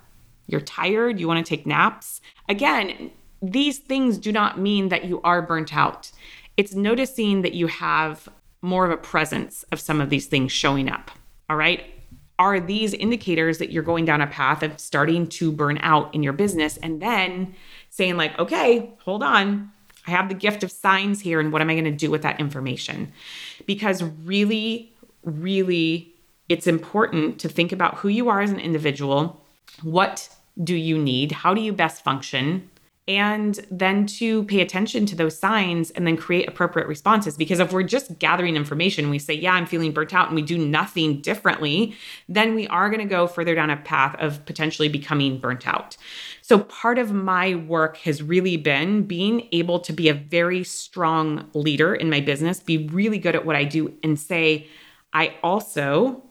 You're 0.47 0.61
tired, 0.61 1.19
you 1.19 1.27
want 1.27 1.45
to 1.45 1.47
take 1.47 1.67
naps. 1.67 2.19
Again, 2.49 3.11
these 3.41 3.77
things 3.77 4.17
do 4.17 4.31
not 4.31 4.59
mean 4.59 4.89
that 4.89 5.05
you 5.05 5.21
are 5.21 5.43
burnt 5.43 5.77
out. 5.77 6.11
It's 6.57 6.73
noticing 6.73 7.43
that 7.43 7.53
you 7.53 7.67
have 7.67 8.27
more 8.63 8.83
of 8.83 8.91
a 8.91 8.97
presence 8.97 9.63
of 9.71 9.79
some 9.79 10.01
of 10.01 10.09
these 10.09 10.25
things 10.25 10.51
showing 10.51 10.89
up. 10.89 11.11
All 11.47 11.55
right 11.55 11.85
are 12.39 12.59
these 12.59 12.93
indicators 12.93 13.57
that 13.57 13.71
you're 13.71 13.83
going 13.83 14.05
down 14.05 14.21
a 14.21 14.27
path 14.27 14.61
of 14.61 14.79
starting 14.79 15.25
to 15.25 15.51
burn 15.51 15.79
out 15.81 16.13
in 16.13 16.21
your 16.21 16.33
business 16.33 16.77
and 16.77 17.01
then 17.01 17.55
saying 17.89 18.17
like 18.17 18.37
okay 18.39 18.91
hold 19.03 19.23
on 19.23 19.71
i 20.05 20.11
have 20.11 20.29
the 20.29 20.35
gift 20.35 20.63
of 20.63 20.71
signs 20.71 21.19
here 21.19 21.39
and 21.39 21.51
what 21.51 21.61
am 21.61 21.69
i 21.69 21.73
going 21.73 21.83
to 21.83 21.91
do 21.91 22.11
with 22.11 22.21
that 22.21 22.39
information 22.39 23.11
because 23.67 24.03
really 24.03 24.91
really 25.23 26.11
it's 26.49 26.65
important 26.65 27.39
to 27.39 27.49
think 27.49 27.71
about 27.71 27.95
who 27.95 28.07
you 28.07 28.29
are 28.29 28.41
as 28.41 28.51
an 28.51 28.59
individual. 28.59 29.43
What 29.83 30.29
do 30.63 30.75
you 30.75 30.97
need? 30.97 31.31
How 31.33 31.53
do 31.53 31.61
you 31.61 31.73
best 31.73 32.03
function 32.03 32.69
and 33.07 33.65
then 33.71 34.05
to 34.05 34.43
pay 34.43 34.59
attention 34.59 35.05
to 35.05 35.15
those 35.15 35.39
signs 35.39 35.91
and 35.91 36.05
then 36.05 36.17
create 36.17 36.47
appropriate 36.47 36.87
responses. 36.87 37.37
Because 37.37 37.59
if 37.59 37.71
we're 37.71 37.83
just 37.83 38.19
gathering 38.19 38.55
information, 38.55 39.09
we 39.09 39.19
say, 39.19 39.33
Yeah, 39.33 39.53
I'm 39.53 39.65
feeling 39.65 39.91
burnt 39.91 40.13
out, 40.13 40.27
and 40.27 40.35
we 40.35 40.41
do 40.41 40.57
nothing 40.57 41.21
differently, 41.21 41.95
then 42.27 42.53
we 42.53 42.67
are 42.67 42.89
going 42.89 42.99
to 42.99 43.05
go 43.05 43.27
further 43.27 43.55
down 43.55 43.69
a 43.69 43.77
path 43.77 44.15
of 44.19 44.45
potentially 44.45 44.89
becoming 44.89 45.39
burnt 45.39 45.67
out. 45.67 45.95
So, 46.41 46.59
part 46.59 46.99
of 46.99 47.11
my 47.11 47.55
work 47.55 47.97
has 47.97 48.21
really 48.21 48.57
been 48.57 49.03
being 49.03 49.47
able 49.51 49.79
to 49.81 49.93
be 49.93 50.09
a 50.09 50.13
very 50.13 50.63
strong 50.63 51.49
leader 51.53 51.95
in 51.95 52.09
my 52.09 52.19
business, 52.19 52.59
be 52.59 52.87
really 52.87 53.19
good 53.19 53.35
at 53.35 53.45
what 53.45 53.55
I 53.55 53.63
do, 53.63 53.93
and 54.03 54.19
say, 54.19 54.67
I 55.13 55.35
also 55.43 56.23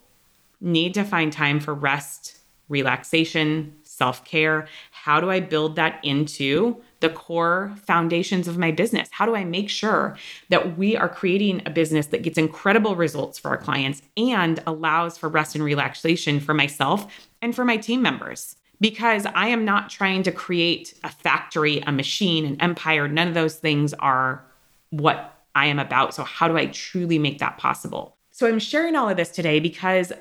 need 0.60 0.94
to 0.94 1.04
find 1.04 1.32
time 1.32 1.60
for 1.60 1.74
rest, 1.74 2.38
relaxation, 2.68 3.74
self 3.82 4.24
care? 4.24 4.68
How 5.06 5.20
do 5.20 5.30
I 5.30 5.38
build 5.38 5.76
that 5.76 6.00
into 6.02 6.82
the 6.98 7.08
core 7.08 7.72
foundations 7.84 8.48
of 8.48 8.58
my 8.58 8.72
business? 8.72 9.08
How 9.12 9.24
do 9.24 9.36
I 9.36 9.44
make 9.44 9.70
sure 9.70 10.18
that 10.48 10.76
we 10.76 10.96
are 10.96 11.08
creating 11.08 11.62
a 11.64 11.70
business 11.70 12.06
that 12.06 12.24
gets 12.24 12.36
incredible 12.36 12.96
results 12.96 13.38
for 13.38 13.50
our 13.50 13.56
clients 13.56 14.02
and 14.16 14.60
allows 14.66 15.16
for 15.16 15.28
rest 15.28 15.54
and 15.54 15.62
relaxation 15.62 16.40
for 16.40 16.54
myself 16.54 17.06
and 17.40 17.54
for 17.54 17.64
my 17.64 17.76
team 17.76 18.02
members? 18.02 18.56
Because 18.80 19.26
I 19.26 19.46
am 19.46 19.64
not 19.64 19.90
trying 19.90 20.24
to 20.24 20.32
create 20.32 20.94
a 21.04 21.08
factory, 21.08 21.78
a 21.86 21.92
machine, 21.92 22.44
an 22.44 22.60
empire. 22.60 23.06
None 23.06 23.28
of 23.28 23.34
those 23.34 23.54
things 23.54 23.94
are 23.94 24.44
what 24.90 25.40
I 25.54 25.66
am 25.66 25.78
about. 25.78 26.14
So, 26.14 26.24
how 26.24 26.48
do 26.48 26.56
I 26.56 26.66
truly 26.66 27.20
make 27.20 27.38
that 27.38 27.58
possible? 27.58 28.16
So, 28.32 28.48
I'm 28.48 28.58
sharing 28.58 28.96
all 28.96 29.08
of 29.08 29.16
this 29.16 29.30
today 29.30 29.60
because 29.60 30.12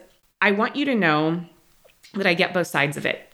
I 0.41 0.51
want 0.51 0.75
you 0.75 0.85
to 0.85 0.93
know 0.93 1.43
that 2.13 2.27
I 2.27 2.35
get 2.35 2.53
both 2.53 2.67
sides 2.67 2.97
of 2.97 3.05
it 3.07 3.31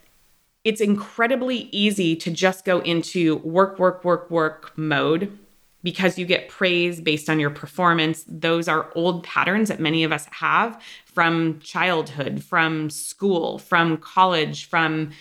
it's 0.63 0.81
incredibly 0.81 1.69
easy 1.71 2.15
to 2.15 2.31
just 2.31 2.65
go 2.65 2.79
into 2.81 3.37
work, 3.37 3.79
work, 3.79 4.03
work, 4.03 4.29
work 4.29 4.77
mode 4.77 5.37
because 5.83 6.19
you 6.19 6.25
get 6.25 6.47
praise 6.49 7.01
based 7.01 7.29
on 7.29 7.39
your 7.39 7.49
performance. 7.49 8.23
Those 8.27 8.67
are 8.67 8.91
old 8.93 9.23
patterns 9.23 9.69
that 9.69 9.79
many 9.79 10.03
of 10.03 10.11
us 10.11 10.27
have 10.31 10.79
from 11.05 11.59
childhood, 11.59 12.43
from 12.43 12.91
school, 12.91 13.57
from 13.57 13.97
college, 13.97 14.69
from 14.69 15.11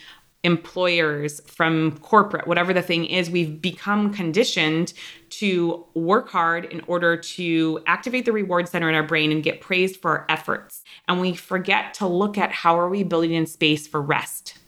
employers, 0.43 1.41
from 1.47 1.99
corporate, 1.99 2.47
whatever 2.47 2.73
the 2.73 2.83
thing 2.83 3.07
is. 3.07 3.31
We've 3.31 3.61
become 3.61 4.13
conditioned 4.13 4.93
to 5.31 5.85
work 5.95 6.29
hard 6.29 6.67
in 6.67 6.83
order 6.87 7.17
to 7.17 7.81
activate 7.87 8.25
the 8.25 8.33
reward 8.33 8.69
center 8.69 8.89
in 8.89 8.95
our 8.95 9.03
brain 9.03 9.33
and 9.33 9.43
get 9.43 9.61
praised 9.61 10.01
for 10.01 10.11
our 10.11 10.27
efforts. 10.29 10.83
And 11.09 11.21
we 11.21 11.35
forget 11.35 11.95
to 11.95 12.07
look 12.07 12.39
at 12.39 12.53
how 12.53 12.79
are 12.79 12.89
we 12.89 13.03
building 13.05 13.33
in 13.33 13.47
space 13.47 13.87
for 13.87 14.01
rest 14.01 14.59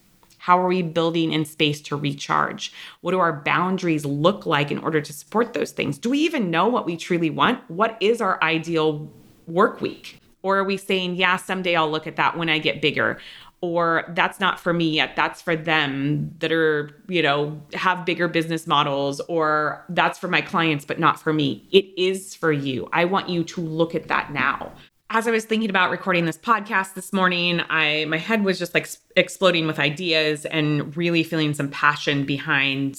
how 0.43 0.59
are 0.59 0.67
we 0.67 0.83
building 0.83 1.33
in 1.33 1.45
space 1.45 1.81
to 1.81 1.95
recharge? 1.95 2.73
What 3.01 3.13
do 3.13 3.21
our 3.21 3.33
boundaries 3.33 4.05
look 4.05 4.45
like 4.45 4.73
in 4.73 4.79
order 4.79 5.01
to 5.01 5.13
support 5.13 5.53
those 5.53 5.71
things? 5.71 5.99
Do 5.99 6.11
we 6.11 6.19
even 6.19 6.51
know 6.51 6.67
what 6.67 6.85
we 6.85 6.97
truly 6.97 7.31
want? 7.31 7.61
What 7.71 7.97
is 8.01 8.21
our 8.21 8.43
ideal 8.43 9.09
work 9.47 9.81
week? 9.81 10.19
Or 10.43 10.59
are 10.59 10.65
we 10.65 10.77
saying, 10.77 11.15
yeah, 11.15 11.37
someday 11.37 11.77
I'll 11.77 11.89
look 11.89 12.09
at 12.09 12.17
that 12.17 12.37
when 12.37 12.49
I 12.49 12.59
get 12.59 12.83
bigger? 12.83 13.21
Or 13.61 14.13
that's 14.17 14.41
not 14.41 14.59
for 14.59 14.73
me 14.73 14.91
yet. 14.91 15.15
That's 15.15 15.41
for 15.41 15.55
them 15.55 16.35
that 16.41 16.51
are, 16.51 16.91
you 17.07 17.23
know, 17.23 17.63
have 17.75 18.05
bigger 18.05 18.27
business 18.27 18.67
models, 18.67 19.21
or 19.29 19.85
that's 19.91 20.19
for 20.19 20.27
my 20.27 20.41
clients, 20.41 20.85
but 20.85 20.99
not 20.99 21.21
for 21.21 21.33
me. 21.33 21.69
It 21.71 21.87
is 21.97 22.35
for 22.35 22.51
you. 22.51 22.89
I 22.93 23.05
want 23.05 23.29
you 23.29 23.45
to 23.45 23.61
look 23.61 23.95
at 23.95 24.09
that 24.09 24.33
now 24.33 24.73
as 25.15 25.29
I 25.29 25.31
was 25.31 25.45
thinking 25.45 25.69
about 25.69 25.91
recording 25.91 26.25
this 26.25 26.39
podcast 26.39 26.95
this 26.95 27.13
morning, 27.13 27.61
I 27.69 28.07
my 28.07 28.17
head 28.17 28.45
was 28.45 28.59
just 28.59 28.73
like 28.73 28.89
exploding 29.15 29.67
with 29.67 29.79
ideas 29.79 30.47
and 30.47 30.97
really 30.97 31.23
feeling 31.23 31.53
some 31.53 31.69
passion 31.69 32.25
behind 32.25 32.97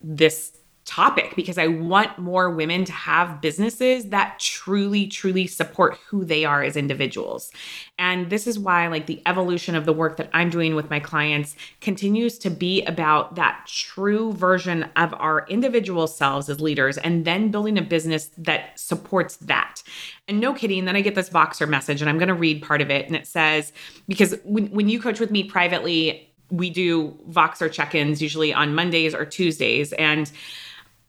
this 0.00 0.58
topic 0.94 1.34
because 1.36 1.56
I 1.56 1.68
want 1.68 2.18
more 2.18 2.50
women 2.50 2.84
to 2.84 2.92
have 2.92 3.40
businesses 3.40 4.10
that 4.10 4.38
truly, 4.38 5.06
truly 5.06 5.46
support 5.46 5.98
who 6.06 6.22
they 6.22 6.44
are 6.44 6.62
as 6.62 6.76
individuals. 6.76 7.50
And 7.98 8.28
this 8.28 8.46
is 8.46 8.58
why, 8.58 8.88
like, 8.88 9.06
the 9.06 9.22
evolution 9.24 9.74
of 9.74 9.86
the 9.86 9.92
work 9.94 10.18
that 10.18 10.28
I'm 10.34 10.50
doing 10.50 10.74
with 10.74 10.90
my 10.90 11.00
clients 11.00 11.56
continues 11.80 12.36
to 12.40 12.50
be 12.50 12.82
about 12.84 13.36
that 13.36 13.64
true 13.66 14.34
version 14.34 14.82
of 14.96 15.14
our 15.14 15.46
individual 15.48 16.06
selves 16.06 16.50
as 16.50 16.60
leaders 16.60 16.98
and 16.98 17.24
then 17.24 17.50
building 17.50 17.78
a 17.78 17.82
business 17.82 18.30
that 18.36 18.78
supports 18.78 19.36
that. 19.36 19.82
And 20.28 20.40
no 20.40 20.52
kidding, 20.52 20.84
then 20.84 20.96
I 20.96 21.00
get 21.00 21.14
this 21.14 21.30
Voxer 21.30 21.66
message, 21.68 22.02
and 22.02 22.10
I'm 22.10 22.18
going 22.18 22.28
to 22.28 22.34
read 22.34 22.62
part 22.62 22.82
of 22.82 22.90
it. 22.90 23.06
And 23.06 23.16
it 23.16 23.26
says, 23.26 23.72
because 24.08 24.36
when, 24.44 24.66
when 24.66 24.90
you 24.90 25.00
coach 25.00 25.20
with 25.20 25.30
me 25.30 25.44
privately, 25.44 26.28
we 26.50 26.68
do 26.68 27.18
Voxer 27.30 27.72
check 27.72 27.94
ins 27.94 28.20
usually 28.20 28.52
on 28.52 28.74
Mondays 28.74 29.14
or 29.14 29.24
Tuesdays. 29.24 29.94
And 29.94 30.30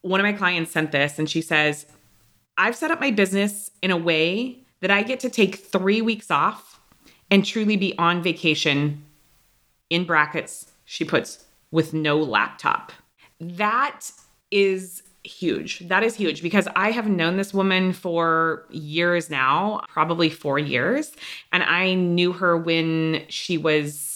one 0.04 0.20
of 0.20 0.24
my 0.24 0.34
clients 0.34 0.70
sent 0.70 0.92
this 0.92 1.18
and 1.18 1.28
she 1.30 1.40
says, 1.40 1.86
I've 2.58 2.76
set 2.76 2.90
up 2.90 3.00
my 3.00 3.10
business 3.10 3.70
in 3.82 3.90
a 3.90 3.96
way 3.96 4.58
that 4.80 4.90
I 4.90 5.02
get 5.02 5.18
to 5.20 5.30
take 5.30 5.56
three 5.56 6.02
weeks 6.02 6.30
off 6.30 6.78
and 7.30 7.44
truly 7.44 7.76
be 7.76 7.96
on 7.96 8.22
vacation 8.22 9.02
in 9.88 10.04
brackets, 10.04 10.70
she 10.84 11.04
puts, 11.04 11.46
with 11.70 11.94
no 11.94 12.18
laptop. 12.18 12.92
That 13.40 14.10
is 14.50 15.02
huge. 15.24 15.78
That 15.88 16.04
is 16.04 16.14
huge 16.14 16.42
because 16.42 16.68
I 16.76 16.90
have 16.90 17.08
known 17.08 17.38
this 17.38 17.54
woman 17.54 17.94
for 17.94 18.66
years 18.68 19.30
now, 19.30 19.80
probably 19.88 20.28
four 20.28 20.58
years. 20.58 21.12
And 21.50 21.62
I 21.62 21.94
knew 21.94 22.32
her 22.34 22.58
when 22.58 23.24
she 23.28 23.56
was 23.56 24.13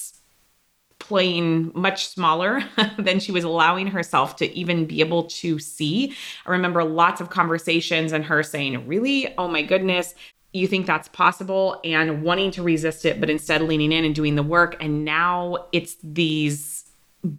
playing 1.08 1.72
much 1.74 2.06
smaller 2.08 2.62
than 2.98 3.18
she 3.18 3.32
was 3.32 3.42
allowing 3.42 3.86
herself 3.86 4.36
to 4.36 4.46
even 4.54 4.84
be 4.84 5.00
able 5.00 5.24
to 5.24 5.58
see. 5.58 6.14
I 6.46 6.50
remember 6.50 6.84
lots 6.84 7.22
of 7.22 7.30
conversations 7.30 8.12
and 8.12 8.24
her 8.26 8.42
saying, 8.42 8.86
Really? 8.86 9.34
Oh 9.38 9.48
my 9.48 9.62
goodness. 9.62 10.14
You 10.52 10.66
think 10.66 10.86
that's 10.86 11.08
possible 11.08 11.80
and 11.84 12.22
wanting 12.22 12.50
to 12.52 12.62
resist 12.62 13.04
it, 13.04 13.20
but 13.20 13.30
instead 13.30 13.62
leaning 13.62 13.92
in 13.92 14.04
and 14.04 14.14
doing 14.14 14.34
the 14.34 14.42
work. 14.42 14.76
And 14.82 15.04
now 15.04 15.66
it's 15.72 15.96
these 16.02 16.84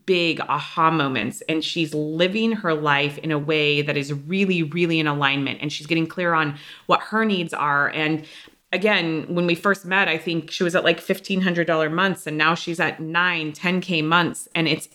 big 0.06 0.42
aha 0.42 0.92
moments 0.92 1.42
and 1.48 1.64
she's 1.64 1.94
living 1.94 2.52
her 2.52 2.74
life 2.74 3.18
in 3.20 3.32
a 3.32 3.40
way 3.40 3.82
that 3.82 3.96
is 3.96 4.12
really 4.12 4.62
really 4.62 5.00
in 5.00 5.08
alignment 5.08 5.58
and 5.62 5.72
she's 5.72 5.88
getting 5.88 6.06
clear 6.06 6.34
on 6.34 6.58
what 6.88 7.00
her 7.00 7.24
needs 7.24 7.54
are 7.54 7.88
and 7.92 8.26
again, 8.72 9.26
when 9.28 9.46
we 9.46 9.56
first 9.56 9.86
met, 9.86 10.08
I 10.08 10.18
think 10.18 10.52
she 10.52 10.64
was 10.64 10.76
at 10.76 10.84
like 10.84 11.00
$1,500 11.00 11.92
months 11.92 12.28
and 12.28 12.38
now 12.38 12.56
she's 12.56 12.80
at 12.80 13.00
nine, 13.00 13.52
10K 13.52 14.04
months. 14.04 14.48
And 14.54 14.68
it's 14.68 14.90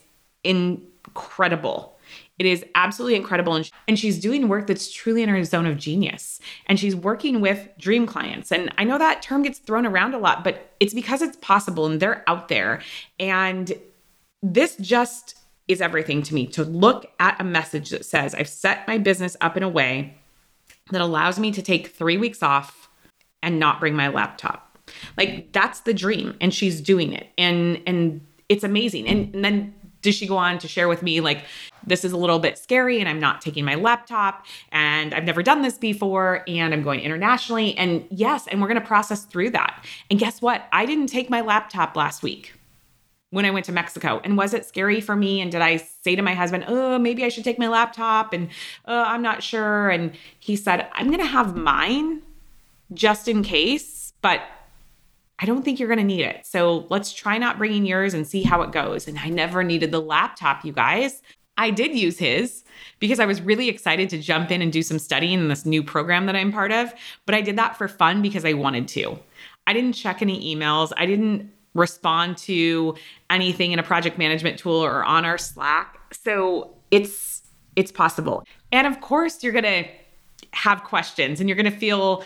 incredible. 0.44 1.98
It 2.38 2.46
is 2.46 2.64
absolutely 2.74 3.16
incredible. 3.16 3.54
And, 3.54 3.70
and 3.86 3.98
she's 3.98 4.18
doing 4.18 4.48
work 4.48 4.66
that's 4.66 4.92
truly 4.92 5.22
in 5.22 5.28
her 5.28 5.42
zone 5.44 5.66
of 5.66 5.76
genius. 5.76 6.40
And 6.66 6.78
she's 6.78 6.94
working 6.94 7.40
with 7.40 7.68
dream 7.78 8.06
clients. 8.06 8.50
And 8.50 8.72
I 8.78 8.84
know 8.84 8.98
that 8.98 9.22
term 9.22 9.42
gets 9.42 9.58
thrown 9.58 9.86
around 9.86 10.14
a 10.14 10.18
lot, 10.18 10.44
but 10.44 10.74
it's 10.80 10.94
because 10.94 11.22
it's 11.22 11.36
possible 11.38 11.86
and 11.86 12.00
they're 12.00 12.28
out 12.28 12.48
there. 12.48 12.80
And 13.18 13.72
this 14.42 14.76
just 14.76 15.36
is 15.66 15.80
everything 15.80 16.22
to 16.22 16.34
me 16.34 16.46
to 16.46 16.62
look 16.64 17.10
at 17.18 17.40
a 17.40 17.44
message 17.44 17.90
that 17.90 18.04
says, 18.04 18.34
I've 18.34 18.48
set 18.48 18.86
my 18.86 18.98
business 18.98 19.36
up 19.40 19.56
in 19.56 19.62
a 19.62 19.68
way 19.68 20.18
that 20.90 21.00
allows 21.00 21.38
me 21.38 21.50
to 21.52 21.62
take 21.62 21.88
three 21.88 22.18
weeks 22.18 22.42
off 22.42 22.83
and 23.44 23.60
not 23.60 23.78
bring 23.78 23.94
my 23.94 24.08
laptop. 24.08 24.78
Like 25.16 25.52
that's 25.52 25.80
the 25.80 25.94
dream. 25.94 26.36
And 26.40 26.52
she's 26.52 26.80
doing 26.80 27.12
it. 27.12 27.28
And 27.38 27.80
and 27.86 28.20
it's 28.48 28.64
amazing. 28.64 29.06
And, 29.06 29.34
and 29.34 29.44
then 29.44 29.74
does 30.02 30.14
she 30.14 30.26
go 30.26 30.36
on 30.36 30.58
to 30.58 30.68
share 30.68 30.86
with 30.86 31.02
me 31.02 31.22
like 31.22 31.46
this 31.86 32.04
is 32.04 32.12
a 32.12 32.16
little 32.16 32.38
bit 32.38 32.58
scary 32.58 33.00
and 33.00 33.08
i'm 33.08 33.18
not 33.18 33.40
taking 33.40 33.64
my 33.64 33.74
laptop 33.74 34.44
and 34.70 35.14
i've 35.14 35.24
never 35.24 35.42
done 35.42 35.62
this 35.62 35.78
before 35.78 36.44
and 36.46 36.74
i'm 36.74 36.82
going 36.82 37.00
internationally 37.00 37.74
and 37.78 38.06
yes 38.10 38.46
and 38.48 38.60
we're 38.60 38.68
going 38.68 38.78
to 38.78 38.86
process 38.86 39.24
through 39.24 39.48
that 39.48 39.82
and 40.10 40.18
guess 40.18 40.42
what 40.42 40.66
i 40.72 40.84
didn't 40.84 41.06
take 41.06 41.30
my 41.30 41.40
laptop 41.40 41.96
last 41.96 42.22
week 42.22 42.52
when 43.34 43.44
I 43.44 43.50
went 43.50 43.66
to 43.66 43.72
Mexico. 43.72 44.20
And 44.22 44.36
was 44.36 44.54
it 44.54 44.64
scary 44.64 45.00
for 45.00 45.16
me? 45.16 45.40
And 45.40 45.50
did 45.50 45.60
I 45.60 45.78
say 45.78 46.14
to 46.14 46.22
my 46.22 46.34
husband, 46.34 46.66
oh, 46.68 47.00
maybe 47.00 47.24
I 47.24 47.28
should 47.28 47.42
take 47.42 47.58
my 47.58 47.66
laptop? 47.66 48.32
And 48.32 48.48
oh, 48.84 49.02
I'm 49.02 49.22
not 49.22 49.42
sure. 49.42 49.90
And 49.90 50.12
he 50.38 50.54
said, 50.54 50.88
I'm 50.92 51.08
going 51.08 51.18
to 51.18 51.26
have 51.26 51.56
mine 51.56 52.22
just 52.92 53.28
in 53.28 53.42
case, 53.42 54.12
but 54.20 54.42
I 55.38 55.46
don't 55.46 55.64
think 55.64 55.78
you're 55.78 55.88
going 55.88 55.98
to 55.98 56.04
need 56.04 56.22
it. 56.22 56.46
So 56.46 56.86
let's 56.90 57.12
try 57.12 57.38
not 57.38 57.58
bringing 57.58 57.84
yours 57.84 58.14
and 58.14 58.26
see 58.26 58.42
how 58.42 58.62
it 58.62 58.72
goes. 58.72 59.08
And 59.08 59.18
I 59.18 59.28
never 59.28 59.64
needed 59.64 59.90
the 59.90 60.00
laptop, 60.00 60.64
you 60.64 60.72
guys. 60.72 61.22
I 61.56 61.70
did 61.70 61.96
use 61.96 62.18
his 62.18 62.64
because 62.98 63.20
I 63.20 63.26
was 63.26 63.40
really 63.40 63.68
excited 63.68 64.08
to 64.10 64.18
jump 64.18 64.50
in 64.50 64.60
and 64.62 64.72
do 64.72 64.82
some 64.82 64.98
studying 64.98 65.38
in 65.38 65.48
this 65.48 65.64
new 65.64 65.82
program 65.82 66.26
that 66.26 66.36
I'm 66.36 66.52
part 66.52 66.72
of. 66.72 66.92
But 67.26 67.34
I 67.34 67.40
did 67.40 67.56
that 67.58 67.76
for 67.76 67.88
fun 67.88 68.22
because 68.22 68.44
I 68.44 68.52
wanted 68.54 68.88
to. 68.88 69.18
I 69.66 69.72
didn't 69.72 69.92
check 69.94 70.20
any 70.20 70.54
emails. 70.54 70.92
I 70.96 71.06
didn't 71.06 71.50
respond 71.74 72.38
to 72.38 72.96
anything 73.30 73.72
in 73.72 73.78
a 73.78 73.82
project 73.82 74.18
management 74.18 74.58
tool 74.58 74.84
or 74.84 75.04
on 75.04 75.24
our 75.24 75.38
Slack. 75.38 76.14
So 76.14 76.74
it's 76.90 77.42
it's 77.76 77.90
possible. 77.90 78.44
And 78.70 78.86
of 78.86 79.00
course, 79.00 79.42
you're 79.42 79.52
going 79.52 79.64
to 79.64 79.84
have 80.52 80.84
questions 80.84 81.40
and 81.40 81.48
you're 81.48 81.56
going 81.56 81.70
to 81.70 81.76
feel 81.76 82.24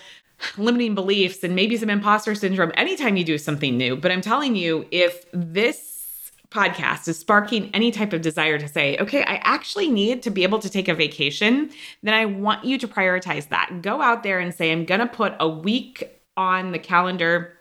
limiting 0.57 0.95
beliefs 0.95 1.43
and 1.43 1.55
maybe 1.55 1.77
some 1.77 1.91
imposter 1.91 2.35
syndrome 2.35 2.73
anytime 2.75 3.17
you 3.17 3.25
do 3.25 3.39
something 3.39 3.77
new. 3.77 3.97
But 3.97 4.13
I'm 4.13 4.21
telling 4.21 4.57
you, 4.57 4.87
if 4.91 5.25
this 5.33 6.31
podcast 6.51 7.09
is 7.09 7.19
sparking 7.19 7.71
any 7.75 7.91
type 7.91 8.13
of 8.13 8.23
desire 8.23 8.59
to 8.59 8.69
say, 8.69 8.97
okay, 8.99 9.23
I 9.23 9.41
actually 9.45 9.91
need 9.91 10.23
to 10.23 10.31
be 10.31 10.43
able 10.43 10.59
to 10.61 10.71
take 10.71 10.89
a 10.89 10.95
vacation, 10.95 11.71
then 12.03 12.15
I 12.15 12.25
want 12.25 12.65
you 12.65 12.79
to 12.79 12.89
prioritize 12.89 13.49
that. 13.49 13.83
Go 13.83 14.01
out 14.01 14.23
there 14.23 14.39
and 14.39 14.55
say, 14.55 14.73
I'm 14.73 14.85
going 14.85 15.01
to 15.01 15.07
put 15.07 15.35
a 15.41 15.49
week 15.49 16.05
on 16.37 16.73
the 16.73 16.79
calendar 16.79 17.55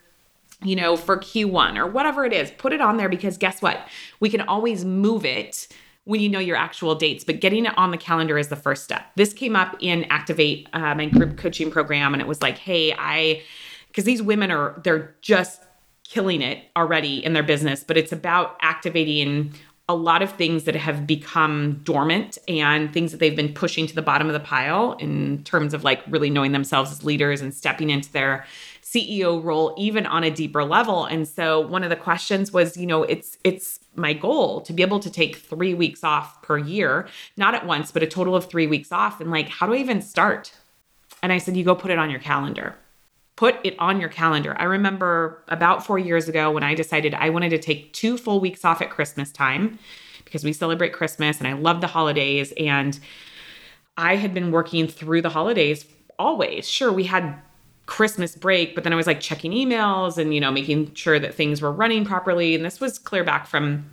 you 0.63 0.75
know, 0.75 0.97
for 0.97 1.17
Q1 1.17 1.77
or 1.77 1.85
whatever 1.85 2.25
it 2.25 2.33
is, 2.33 2.49
put 2.57 2.73
it 2.73 2.81
on 2.81 2.97
there 2.97 3.09
because 3.09 3.37
guess 3.37 3.61
what? 3.61 3.87
We 4.19 4.29
can 4.29 4.41
always 4.41 4.83
move 4.83 5.23
it 5.23 5.67
when 6.07 6.21
you 6.21 6.29
know 6.29 6.39
your 6.39 6.55
actual 6.55 6.95
dates, 6.95 7.25
but 7.25 7.41
getting 7.41 7.65
it 7.65 7.77
on 7.77 7.91
the 7.91 7.97
calendar 7.97 8.37
is 8.37 8.47
the 8.47 8.55
first 8.55 8.85
step. 8.85 9.05
This 9.17 9.33
came 9.33 9.57
up 9.57 9.75
in 9.81 10.05
Activate, 10.05 10.69
uh, 10.71 10.95
my 10.95 11.07
group 11.07 11.37
coaching 11.37 11.69
program, 11.69 12.13
and 12.13 12.21
it 12.21 12.27
was 12.27 12.41
like, 12.41 12.57
hey, 12.57 12.93
I, 12.97 13.43
because 13.87 14.05
these 14.05 14.21
women 14.21 14.49
are, 14.49 14.79
they're 14.85 15.17
just 15.21 15.61
killing 16.05 16.41
it 16.41 16.63
already 16.77 17.23
in 17.25 17.33
their 17.33 17.43
business, 17.43 17.83
but 17.83 17.97
it's 17.97 18.13
about 18.13 18.55
activating 18.61 19.53
a 19.89 19.95
lot 19.95 20.21
of 20.21 20.31
things 20.31 20.63
that 20.63 20.75
have 20.75 21.05
become 21.05 21.81
dormant 21.83 22.37
and 22.47 22.93
things 22.93 23.11
that 23.11 23.19
they've 23.19 23.35
been 23.35 23.53
pushing 23.53 23.85
to 23.85 23.95
the 23.95 24.01
bottom 24.01 24.27
of 24.27 24.33
the 24.33 24.39
pile 24.39 24.93
in 24.99 25.43
terms 25.43 25.73
of 25.73 25.83
like 25.83 26.01
really 26.07 26.29
knowing 26.29 26.53
themselves 26.53 26.89
as 26.89 27.03
leaders 27.03 27.41
and 27.41 27.53
stepping 27.53 27.89
into 27.89 28.11
their 28.13 28.45
CEO 28.81 29.43
role 29.43 29.73
even 29.77 30.05
on 30.05 30.23
a 30.23 30.31
deeper 30.31 30.63
level. 30.63 31.03
And 31.05 31.27
so 31.27 31.59
one 31.59 31.83
of 31.83 31.89
the 31.89 31.95
questions 31.97 32.53
was, 32.53 32.77
you 32.77 32.87
know, 32.87 33.03
it's 33.03 33.37
it's 33.43 33.79
my 33.97 34.13
goal 34.13 34.61
to 34.61 34.73
be 34.73 34.83
able 34.83 34.99
to 34.99 35.09
take 35.09 35.35
3 35.35 35.73
weeks 35.73 36.03
off 36.03 36.41
per 36.41 36.57
year, 36.57 37.07
not 37.35 37.55
at 37.55 37.65
once, 37.65 37.91
but 37.91 38.03
a 38.03 38.07
total 38.07 38.35
of 38.35 38.45
3 38.45 38.67
weeks 38.67 38.91
off 38.91 39.19
and 39.19 39.31
like 39.31 39.49
how 39.49 39.65
do 39.65 39.73
I 39.73 39.77
even 39.77 40.01
start? 40.01 40.53
And 41.23 41.33
I 41.33 41.39
said 41.39 41.57
you 41.57 41.63
go 41.63 41.75
put 41.75 41.91
it 41.91 41.97
on 41.97 42.09
your 42.09 42.19
calendar. 42.19 42.75
Put 43.35 43.59
it 43.63 43.75
on 43.77 43.99
your 43.99 44.09
calendar. 44.09 44.55
I 44.59 44.63
remember 44.63 45.43
about 45.47 45.85
4 45.85 45.99
years 45.99 46.27
ago 46.27 46.51
when 46.51 46.63
I 46.63 46.73
decided 46.73 47.13
I 47.13 47.29
wanted 47.29 47.49
to 47.49 47.59
take 47.59 47.93
2 47.93 48.17
full 48.17 48.39
weeks 48.39 48.63
off 48.63 48.81
at 48.81 48.89
Christmas 48.89 49.31
time 49.31 49.79
because 50.25 50.43
we 50.43 50.53
celebrate 50.53 50.93
Christmas 50.93 51.39
and 51.39 51.47
I 51.47 51.53
love 51.53 51.81
the 51.81 51.87
holidays 51.87 52.53
and 52.57 52.99
I 53.95 54.15
had 54.15 54.33
been 54.33 54.51
working 54.51 54.87
through 54.87 55.21
the 55.21 55.29
holidays 55.29 55.85
always. 56.19 56.69
Sure, 56.69 56.91
we 56.91 57.05
had 57.05 57.39
Christmas 57.87 58.35
break, 58.35 58.75
but 58.75 58.83
then 58.83 58.93
I 58.93 58.95
was 58.95 59.07
like 59.07 59.19
checking 59.19 59.51
emails 59.51 60.17
and, 60.17 60.33
you 60.33 60.39
know, 60.39 60.51
making 60.51 60.93
sure 60.93 61.17
that 61.17 61.33
things 61.33 61.61
were 61.61 61.71
running 61.71 62.05
properly. 62.05 62.53
And 62.53 62.63
this 62.63 62.79
was 62.79 62.99
clear 62.99 63.23
back 63.23 63.47
from 63.47 63.89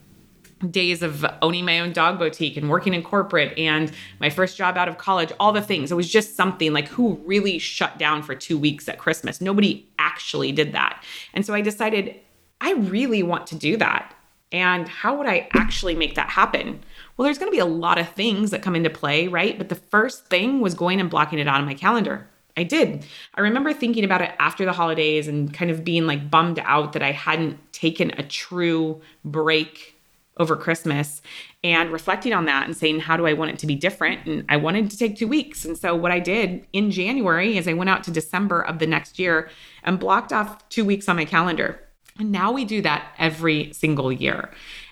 days 0.70 1.02
of 1.02 1.24
owning 1.42 1.64
my 1.64 1.80
own 1.80 1.92
dog 1.92 2.18
boutique 2.18 2.57
and 2.57 2.68
working 2.68 2.92
in 2.92 3.02
corporate 3.02 3.57
and 3.59 3.92
my 4.20 4.30
first 4.30 4.57
job 4.57 4.76
out 4.76 4.88
of 4.88 4.98
college, 4.98 5.33
all 5.38 5.52
the 5.52 5.62
things. 5.62 5.90
It 5.92 5.94
was 5.94 6.11
just 6.11 6.37
something 6.37 6.72
like 6.72 6.88
who 6.88 7.14
really 7.24 7.59
shut 7.59 7.98
down 7.98 8.22
for 8.22 8.35
two 8.35 8.59
weeks 8.59 8.88
at 8.88 8.98
Christmas? 8.98 9.40
Nobody 9.40 9.88
actually 9.98 10.52
did 10.52 10.72
that. 10.72 11.02
And 11.33 11.46
so 11.46 11.54
I 11.54 11.61
decided 11.61 12.16
I 12.61 12.72
really 12.74 13.22
want 13.22 13.46
to 13.48 13.54
do 13.54 13.76
that. 13.76 14.14
And 14.50 14.88
how 14.88 15.16
would 15.16 15.26
I 15.26 15.48
actually 15.54 15.94
make 15.94 16.14
that 16.14 16.30
happen? 16.30 16.83
Well, 17.16 17.24
there's 17.24 17.38
going 17.38 17.50
to 17.50 17.57
be 17.57 17.61
a 17.61 17.64
lot 17.64 17.98
of 17.98 18.09
things 18.11 18.50
that 18.50 18.62
come 18.62 18.76
into 18.76 18.90
play, 18.90 19.28
right? 19.28 19.59
But 19.59 19.68
the 19.68 19.74
first 19.74 20.26
thing 20.26 20.61
was 20.61 20.74
going 20.74 21.00
and 21.00 21.11
blocking 21.11 21.38
it 21.38 21.48
out 21.48 21.61
of 21.61 21.66
my 21.66 21.74
calendar. 21.74 22.28
I 22.57 22.62
did. 22.62 23.05
I 23.35 23.40
remember 23.40 23.73
thinking 23.73 24.05
about 24.05 24.23
it 24.23 24.33
after 24.38 24.64
the 24.64 24.73
holidays 24.73 25.27
and 25.27 25.53
kind 25.53 25.71
of 25.71 25.85
being 25.85 26.07
like 26.07 26.31
bummed 26.31 26.61
out 26.64 26.93
that 26.93 27.03
I 27.03 27.11
hadn't 27.11 27.73
taken 27.73 28.12
a 28.12 28.23
true 28.23 29.01
break 29.25 29.95
over 30.37 30.57
Christmas 30.57 31.23
and 31.62 31.90
reflecting 31.93 32.33
on 32.33 32.45
that 32.47 32.67
and 32.67 32.77
saying, 32.77 33.01
how 33.01 33.17
do 33.17 33.27
I 33.27 33.33
want 33.33 33.53
it 33.53 33.59
to 33.61 33.67
be 33.67 33.75
different? 33.75 34.27
And 34.27 34.45
I 34.49 34.57
wanted 34.57 34.90
to 34.90 34.97
take 34.97 35.17
two 35.17 35.29
weeks. 35.29 35.64
And 35.64 35.79
so, 35.79 35.95
what 35.95 36.12
I 36.12 36.19
did 36.19 36.67
in 36.73 36.90
January 36.90 37.57
is 37.57 37.69
I 37.69 37.73
went 37.73 37.90
out 37.90 38.05
to 38.05 38.11
December 38.11 38.61
of 38.61 38.79
the 38.79 38.87
next 38.87 39.19
year 39.19 39.49
and 39.83 39.99
blocked 39.99 40.33
off 40.33 40.69
two 40.69 40.85
weeks 40.85 41.09
on 41.09 41.17
my 41.17 41.25
calendar. 41.25 41.81
And 42.19 42.31
now 42.31 42.53
we 42.53 42.64
do 42.64 42.83
that 42.83 43.12
every 43.19 43.73
single 43.73 44.12
year. 44.12 44.51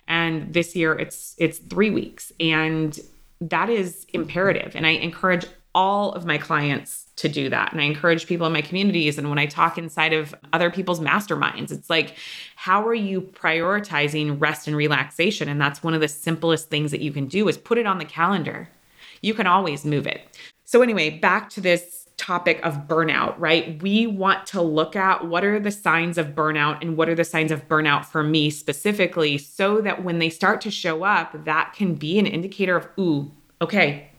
And 0.09 0.53
this 0.53 0.75
year 0.75 0.95
it's 0.95 1.35
it's 1.39 1.59
3 1.59 1.91
weeks 1.91 2.33
and 2.41 2.99
that 3.41 3.71
is 3.71 4.07
imperative 4.13 4.77
and 4.77 4.87
I 4.87 4.91
encourage 4.91 5.47
all 5.75 6.13
of 6.13 6.25
my 6.25 6.39
clients 6.39 7.02
to 7.23 7.29
do 7.29 7.49
that. 7.49 7.73
And 7.73 7.81
I 7.81 7.85
encourage 7.85 8.27
people 8.27 8.47
in 8.47 8.53
my 8.53 8.63
communities. 8.63 9.19
And 9.19 9.29
when 9.29 9.39
I 9.39 9.47
talk 9.47 9.79
inside 9.79 10.13
of 10.13 10.35
other 10.53 10.71
people's 10.71 11.01
masterminds, 11.01 11.73
it's 11.73 11.91
like, 11.91 12.17
how 12.55 12.87
are 12.87 12.95
you 12.95 13.23
prioritizing 13.23 14.41
rest 14.41 14.69
and 14.69 14.77
relaxation? 14.77 15.49
And 15.49 15.61
that's 15.61 15.83
one 15.83 15.95
of 15.95 16.01
the 16.01 16.09
simplest 16.09 16.69
things 16.69 16.91
that 16.91 17.01
you 17.01 17.11
can 17.11 17.27
do 17.27 17.49
is 17.49 17.57
put 17.57 17.79
it 17.79 17.87
on 17.87 17.99
the 17.99 18.05
calendar. 18.05 18.69
You 19.23 19.35
can 19.35 19.47
always 19.47 19.85
move 19.85 20.07
it. 20.07 20.21
So, 20.65 20.83
anyway, 20.83 21.11
back 21.19 21.49
to 21.51 21.61
this 21.61 22.09
topic 22.17 22.61
of 22.63 22.87
burnout, 22.87 23.35
right? 23.39 23.83
We 23.83 24.07
want 24.07 24.47
to 24.47 24.63
look 24.63 24.95
at 24.95 25.27
what 25.27 25.45
are 25.45 25.59
the 25.59 25.71
signs 25.71 26.19
of 26.19 26.29
burnout 26.29 26.81
and 26.81 26.97
what 26.97 27.09
are 27.09 27.15
the 27.15 27.25
signs 27.25 27.51
of 27.51 27.67
burnout 27.67 28.05
for 28.05 28.23
me 28.23 28.51
specifically, 28.51 29.39
so 29.39 29.81
that 29.81 30.05
when 30.05 30.19
they 30.19 30.31
start 30.31 30.61
to 30.63 30.71
show 30.71 31.03
up, 31.03 31.45
that 31.45 31.73
can 31.73 31.95
be 31.95 32.19
an 32.19 32.27
indicator 32.27 32.77
of, 32.77 32.89
ooh, 32.99 33.33
okay, 33.61 34.12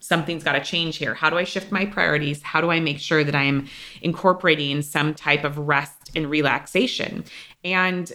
something's 0.00 0.42
got 0.42 0.52
to 0.52 0.60
change 0.60 0.96
here. 0.96 1.14
How 1.14 1.30
do 1.30 1.38
I 1.38 1.44
shift 1.44 1.70
my 1.70 1.86
priorities? 1.86 2.42
How 2.42 2.60
do 2.60 2.70
I 2.70 2.80
make 2.80 2.98
sure 2.98 3.22
that 3.22 3.34
I'm 3.34 3.68
incorporating 4.02 4.82
some 4.82 5.14
type 5.14 5.44
of 5.44 5.58
rest 5.58 6.10
and 6.16 6.28
relaxation? 6.28 7.24
And 7.64 8.10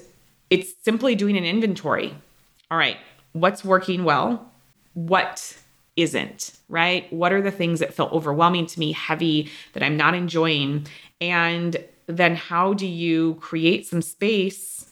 it's 0.50 0.74
simply 0.84 1.15
doing 1.15 1.38
an 1.38 1.45
inventory. 1.45 2.15
All 2.69 2.78
right, 2.78 2.98
what's 3.34 3.63
working 3.63 4.04
well? 4.04 4.52
What 4.93 5.58
isn't, 5.95 6.58
right? 6.67 7.12
What 7.13 7.32
are 7.32 7.41
the 7.41 7.52
things 7.52 7.80
that 7.80 7.93
feel 7.93 8.10
overwhelming 8.12 8.65
to 8.67 8.80
me, 8.80 8.91
heavy, 8.91 9.50
that 9.74 9.84
I'm 9.84 9.95
not 9.95 10.13
enjoying? 10.13 10.88
And 11.21 11.78
then 12.08 12.36
how 12.36 12.74
do 12.74 12.86
you 12.86 13.36
create 13.36 13.88
some 13.88 14.02
space 14.02 14.89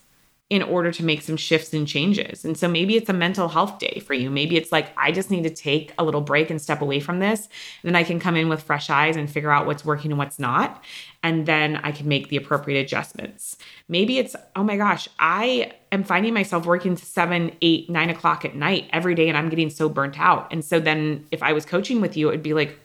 in 0.54 0.62
order 0.62 0.92
to 0.92 1.04
make 1.04 1.24
some 1.24 1.36
shifts 1.36 1.74
and 1.74 1.88
changes. 1.88 2.46
And 2.46 2.56
so 2.56 2.68
maybe 2.68 2.96
it's 2.96 3.10
a 3.10 3.14
mental 3.14 3.48
health 3.48 3.80
day 3.80 4.00
for 4.06 4.14
you. 4.14 4.30
Maybe 4.30 4.56
it's 4.56 4.72
like, 4.72 4.96
I 4.96 5.12
just 5.12 5.32
need 5.32 5.42
to 5.46 5.50
take 5.50 5.92
a 5.98 6.04
little 6.04 6.22
break 6.22 6.52
and 6.52 6.62
step 6.62 6.80
away 6.80 7.00
from 7.00 7.18
this. 7.18 7.50
And 7.82 7.90
then 7.90 7.96
I 7.96 8.04
can 8.04 8.20
come 8.20 8.36
in 8.36 8.50
with 8.50 8.62
fresh 8.62 8.92
eyes 8.92 9.16
and 9.16 9.28
figure 9.28 9.50
out 9.50 9.66
what's 9.66 9.84
working 9.84 10.12
and 10.12 10.20
what's 10.20 10.38
not. 10.38 10.84
And 11.24 11.48
then 11.48 11.78
I 11.78 11.92
can 11.92 12.08
make 12.08 12.30
the 12.30 12.38
appropriate 12.38 12.80
adjustments. 12.80 13.58
Maybe 13.88 14.20
it's, 14.20 14.36
oh 14.56 14.64
my 14.64 14.78
gosh, 14.78 15.10
I 15.18 15.74
am 15.92 16.04
finding 16.04 16.36
myself 16.36 16.68
working 16.68 16.98
seven, 16.98 17.56
eight, 17.64 17.90
nine 17.90 18.12
o'clock 18.12 18.46
at 18.46 18.54
night 18.54 18.88
every 18.94 19.16
day 19.16 19.30
and 19.30 19.38
I'm 19.38 19.50
getting 19.50 19.72
so 19.72 19.90
burnt 19.90 20.20
out. 20.20 20.54
And 20.54 20.64
so 20.64 20.80
then 20.80 21.26
if 21.32 21.42
I 21.42 21.54
was 21.54 21.66
coaching 21.66 22.00
with 22.00 22.16
you, 22.16 22.28
it 22.28 22.34
would 22.34 22.44
be 22.44 22.54
like, 22.54 22.78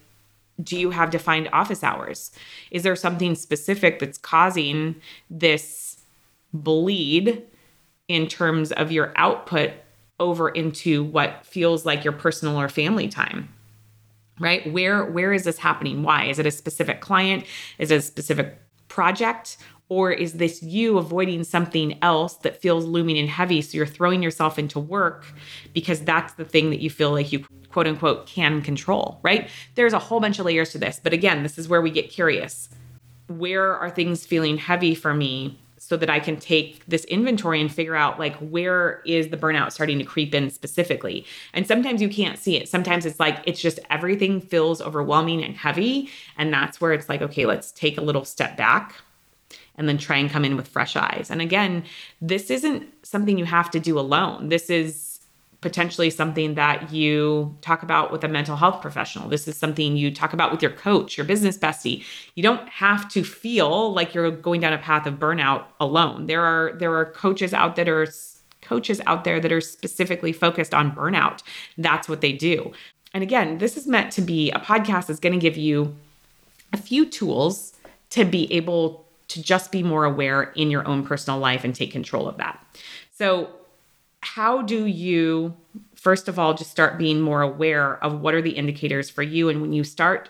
do 0.62 0.78
you 0.78 0.88
have 0.88 1.10
defined 1.10 1.50
office 1.52 1.84
hours? 1.84 2.30
Is 2.70 2.82
there 2.82 2.96
something 2.96 3.34
specific 3.34 3.98
that's 3.98 4.16
causing 4.16 4.94
this 5.28 5.98
bleed? 6.54 7.44
In 8.08 8.26
terms 8.26 8.72
of 8.72 8.90
your 8.90 9.12
output 9.16 9.70
over 10.18 10.48
into 10.48 11.04
what 11.04 11.46
feels 11.46 11.86
like 11.86 12.02
your 12.02 12.12
personal 12.12 12.58
or 12.58 12.68
family 12.68 13.08
time 13.08 13.48
right? 14.40 14.70
Where 14.72 15.04
where 15.04 15.32
is 15.32 15.44
this 15.44 15.58
happening? 15.58 16.02
Why? 16.02 16.24
Is 16.24 16.38
it 16.38 16.46
a 16.46 16.50
specific 16.50 17.00
client? 17.00 17.44
Is 17.78 17.90
it 17.90 17.96
a 17.96 18.02
specific 18.02 18.58
project? 18.88 19.58
Or 19.90 20.12
is 20.12 20.34
this 20.34 20.62
you 20.62 20.98
avoiding 20.98 21.44
something 21.44 21.98
else 22.02 22.34
that 22.38 22.60
feels 22.60 22.84
looming 22.84 23.18
and 23.18 23.28
heavy? 23.28 23.62
So 23.62 23.76
you're 23.76 23.86
throwing 23.86 24.22
yourself 24.22 24.58
into 24.58 24.78
work 24.78 25.24
because 25.72 26.00
that's 26.00 26.34
the 26.34 26.44
thing 26.44 26.68
that 26.70 26.80
you 26.80 26.90
feel 26.90 27.10
like 27.10 27.32
you 27.32 27.44
quote 27.70 27.86
unquote 27.86 28.26
can 28.26 28.62
control 28.62 29.18
right? 29.22 29.48
There's 29.74 29.92
a 29.92 29.98
whole 29.98 30.20
bunch 30.20 30.38
of 30.38 30.46
layers 30.46 30.70
to 30.72 30.78
this 30.78 31.00
but 31.02 31.12
again 31.12 31.42
this 31.42 31.58
is 31.58 31.68
where 31.68 31.82
we 31.82 31.90
get 31.90 32.10
curious. 32.10 32.68
Where 33.28 33.74
are 33.74 33.90
things 33.90 34.24
feeling 34.24 34.56
heavy 34.56 34.94
for 34.94 35.14
me 35.14 35.58
so 35.88 35.96
that 35.96 36.10
I 36.10 36.20
can 36.20 36.36
take 36.36 36.84
this 36.86 37.04
inventory 37.04 37.62
and 37.62 37.72
figure 37.72 37.96
out 37.96 38.18
like 38.18 38.36
where 38.36 39.00
is 39.06 39.28
the 39.28 39.38
burnout 39.38 39.72
starting 39.72 39.98
to 39.98 40.04
creep 40.04 40.34
in 40.34 40.50
specifically. 40.50 41.24
And 41.54 41.66
sometimes 41.66 42.02
you 42.02 42.10
can't 42.10 42.38
see 42.38 42.56
it. 42.56 42.68
Sometimes 42.68 43.06
it's 43.06 43.18
like 43.18 43.40
it's 43.46 43.58
just 43.58 43.80
everything 43.88 44.42
feels 44.42 44.82
overwhelming 44.82 45.42
and 45.42 45.56
heavy 45.56 46.10
and 46.36 46.52
that's 46.52 46.78
where 46.78 46.92
it's 46.92 47.08
like 47.08 47.22
okay, 47.22 47.46
let's 47.46 47.72
take 47.72 47.96
a 47.96 48.02
little 48.02 48.26
step 48.26 48.54
back 48.54 48.96
and 49.76 49.88
then 49.88 49.96
try 49.96 50.18
and 50.18 50.28
come 50.28 50.44
in 50.44 50.58
with 50.58 50.68
fresh 50.68 50.94
eyes. 50.94 51.28
And 51.30 51.40
again, 51.40 51.84
this 52.20 52.50
isn't 52.50 52.86
something 53.02 53.38
you 53.38 53.46
have 53.46 53.70
to 53.70 53.80
do 53.80 53.98
alone. 53.98 54.50
This 54.50 54.68
is 54.68 55.17
potentially 55.60 56.08
something 56.08 56.54
that 56.54 56.92
you 56.92 57.56
talk 57.62 57.82
about 57.82 58.12
with 58.12 58.22
a 58.22 58.28
mental 58.28 58.56
health 58.56 58.80
professional. 58.80 59.28
This 59.28 59.48
is 59.48 59.56
something 59.56 59.96
you 59.96 60.14
talk 60.14 60.32
about 60.32 60.52
with 60.52 60.62
your 60.62 60.70
coach, 60.70 61.16
your 61.16 61.26
business 61.26 61.58
bestie. 61.58 62.04
You 62.36 62.42
don't 62.44 62.68
have 62.68 63.08
to 63.10 63.24
feel 63.24 63.92
like 63.92 64.14
you're 64.14 64.30
going 64.30 64.60
down 64.60 64.72
a 64.72 64.78
path 64.78 65.06
of 65.06 65.14
burnout 65.14 65.64
alone. 65.80 66.26
There 66.26 66.44
are 66.44 66.72
there 66.78 66.94
are 66.94 67.06
coaches 67.06 67.52
out 67.52 67.74
that 67.76 67.88
are 67.88 68.06
coaches 68.62 69.00
out 69.06 69.24
there 69.24 69.40
that 69.40 69.50
are 69.50 69.60
specifically 69.60 70.32
focused 70.32 70.74
on 70.74 70.92
burnout. 70.92 71.42
That's 71.76 72.08
what 72.08 72.20
they 72.20 72.32
do. 72.32 72.72
And 73.14 73.22
again, 73.22 73.58
this 73.58 73.76
is 73.76 73.86
meant 73.86 74.12
to 74.12 74.20
be 74.20 74.50
a 74.50 74.58
podcast 74.58 75.06
that's 75.06 75.20
going 75.20 75.32
to 75.32 75.38
give 75.38 75.56
you 75.56 75.96
a 76.72 76.76
few 76.76 77.06
tools 77.06 77.74
to 78.10 78.24
be 78.24 78.52
able 78.52 79.06
to 79.28 79.42
just 79.42 79.72
be 79.72 79.82
more 79.82 80.04
aware 80.04 80.44
in 80.54 80.70
your 80.70 80.86
own 80.86 81.04
personal 81.04 81.38
life 81.38 81.64
and 81.64 81.74
take 81.74 81.90
control 81.90 82.28
of 82.28 82.36
that. 82.38 82.62
So, 83.12 83.50
how 84.20 84.62
do 84.62 84.86
you 84.86 85.56
first 85.94 86.28
of 86.28 86.38
all 86.38 86.54
just 86.54 86.70
start 86.70 86.98
being 86.98 87.20
more 87.20 87.42
aware 87.42 88.02
of 88.02 88.20
what 88.20 88.34
are 88.34 88.42
the 88.42 88.50
indicators 88.50 89.08
for 89.08 89.22
you 89.22 89.48
and 89.48 89.60
when 89.60 89.72
you 89.72 89.84
start 89.84 90.28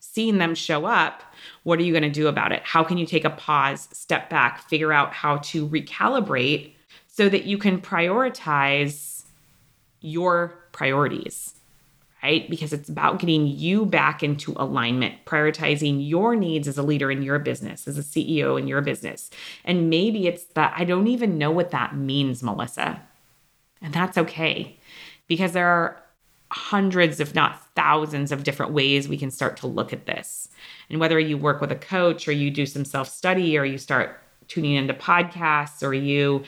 seeing 0.00 0.38
them 0.38 0.54
show 0.54 0.86
up 0.86 1.22
what 1.64 1.78
are 1.78 1.82
you 1.82 1.92
going 1.92 2.02
to 2.02 2.10
do 2.10 2.28
about 2.28 2.52
it 2.52 2.62
how 2.64 2.84
can 2.84 2.98
you 2.98 3.06
take 3.06 3.24
a 3.24 3.30
pause 3.30 3.88
step 3.92 4.30
back 4.30 4.60
figure 4.68 4.92
out 4.92 5.12
how 5.12 5.36
to 5.38 5.68
recalibrate 5.68 6.72
so 7.06 7.28
that 7.28 7.44
you 7.44 7.58
can 7.58 7.80
prioritize 7.80 9.24
your 10.00 10.54
priorities 10.72 11.54
right? 12.22 12.48
Because 12.50 12.72
it's 12.72 12.88
about 12.88 13.20
getting 13.20 13.46
you 13.46 13.86
back 13.86 14.22
into 14.22 14.52
alignment, 14.56 15.24
prioritizing 15.24 16.06
your 16.08 16.34
needs 16.34 16.66
as 16.66 16.78
a 16.78 16.82
leader 16.82 17.10
in 17.10 17.22
your 17.22 17.38
business, 17.38 17.86
as 17.86 17.98
a 17.98 18.02
CEO 18.02 18.58
in 18.58 18.66
your 18.66 18.80
business. 18.80 19.30
And 19.64 19.88
maybe 19.88 20.26
it's 20.26 20.44
that 20.54 20.74
I 20.76 20.84
don't 20.84 21.06
even 21.06 21.38
know 21.38 21.50
what 21.50 21.70
that 21.70 21.96
means, 21.96 22.42
Melissa. 22.42 23.00
And 23.82 23.92
that's 23.92 24.18
okay 24.18 24.76
because 25.28 25.52
there 25.52 25.68
are 25.68 26.02
hundreds, 26.50 27.20
if 27.20 27.34
not 27.34 27.62
thousands, 27.74 28.32
of 28.32 28.44
different 28.44 28.72
ways 28.72 29.08
we 29.08 29.18
can 29.18 29.30
start 29.30 29.56
to 29.58 29.66
look 29.66 29.92
at 29.92 30.06
this. 30.06 30.48
And 30.90 30.98
whether 30.98 31.18
you 31.18 31.36
work 31.36 31.60
with 31.60 31.70
a 31.70 31.76
coach 31.76 32.26
or 32.26 32.32
you 32.32 32.50
do 32.50 32.66
some 32.66 32.84
self 32.84 33.08
study 33.08 33.56
or 33.58 33.64
you 33.64 33.78
start 33.78 34.20
tuning 34.48 34.74
into 34.74 34.94
podcasts 34.94 35.86
or 35.86 35.92
you 35.92 36.44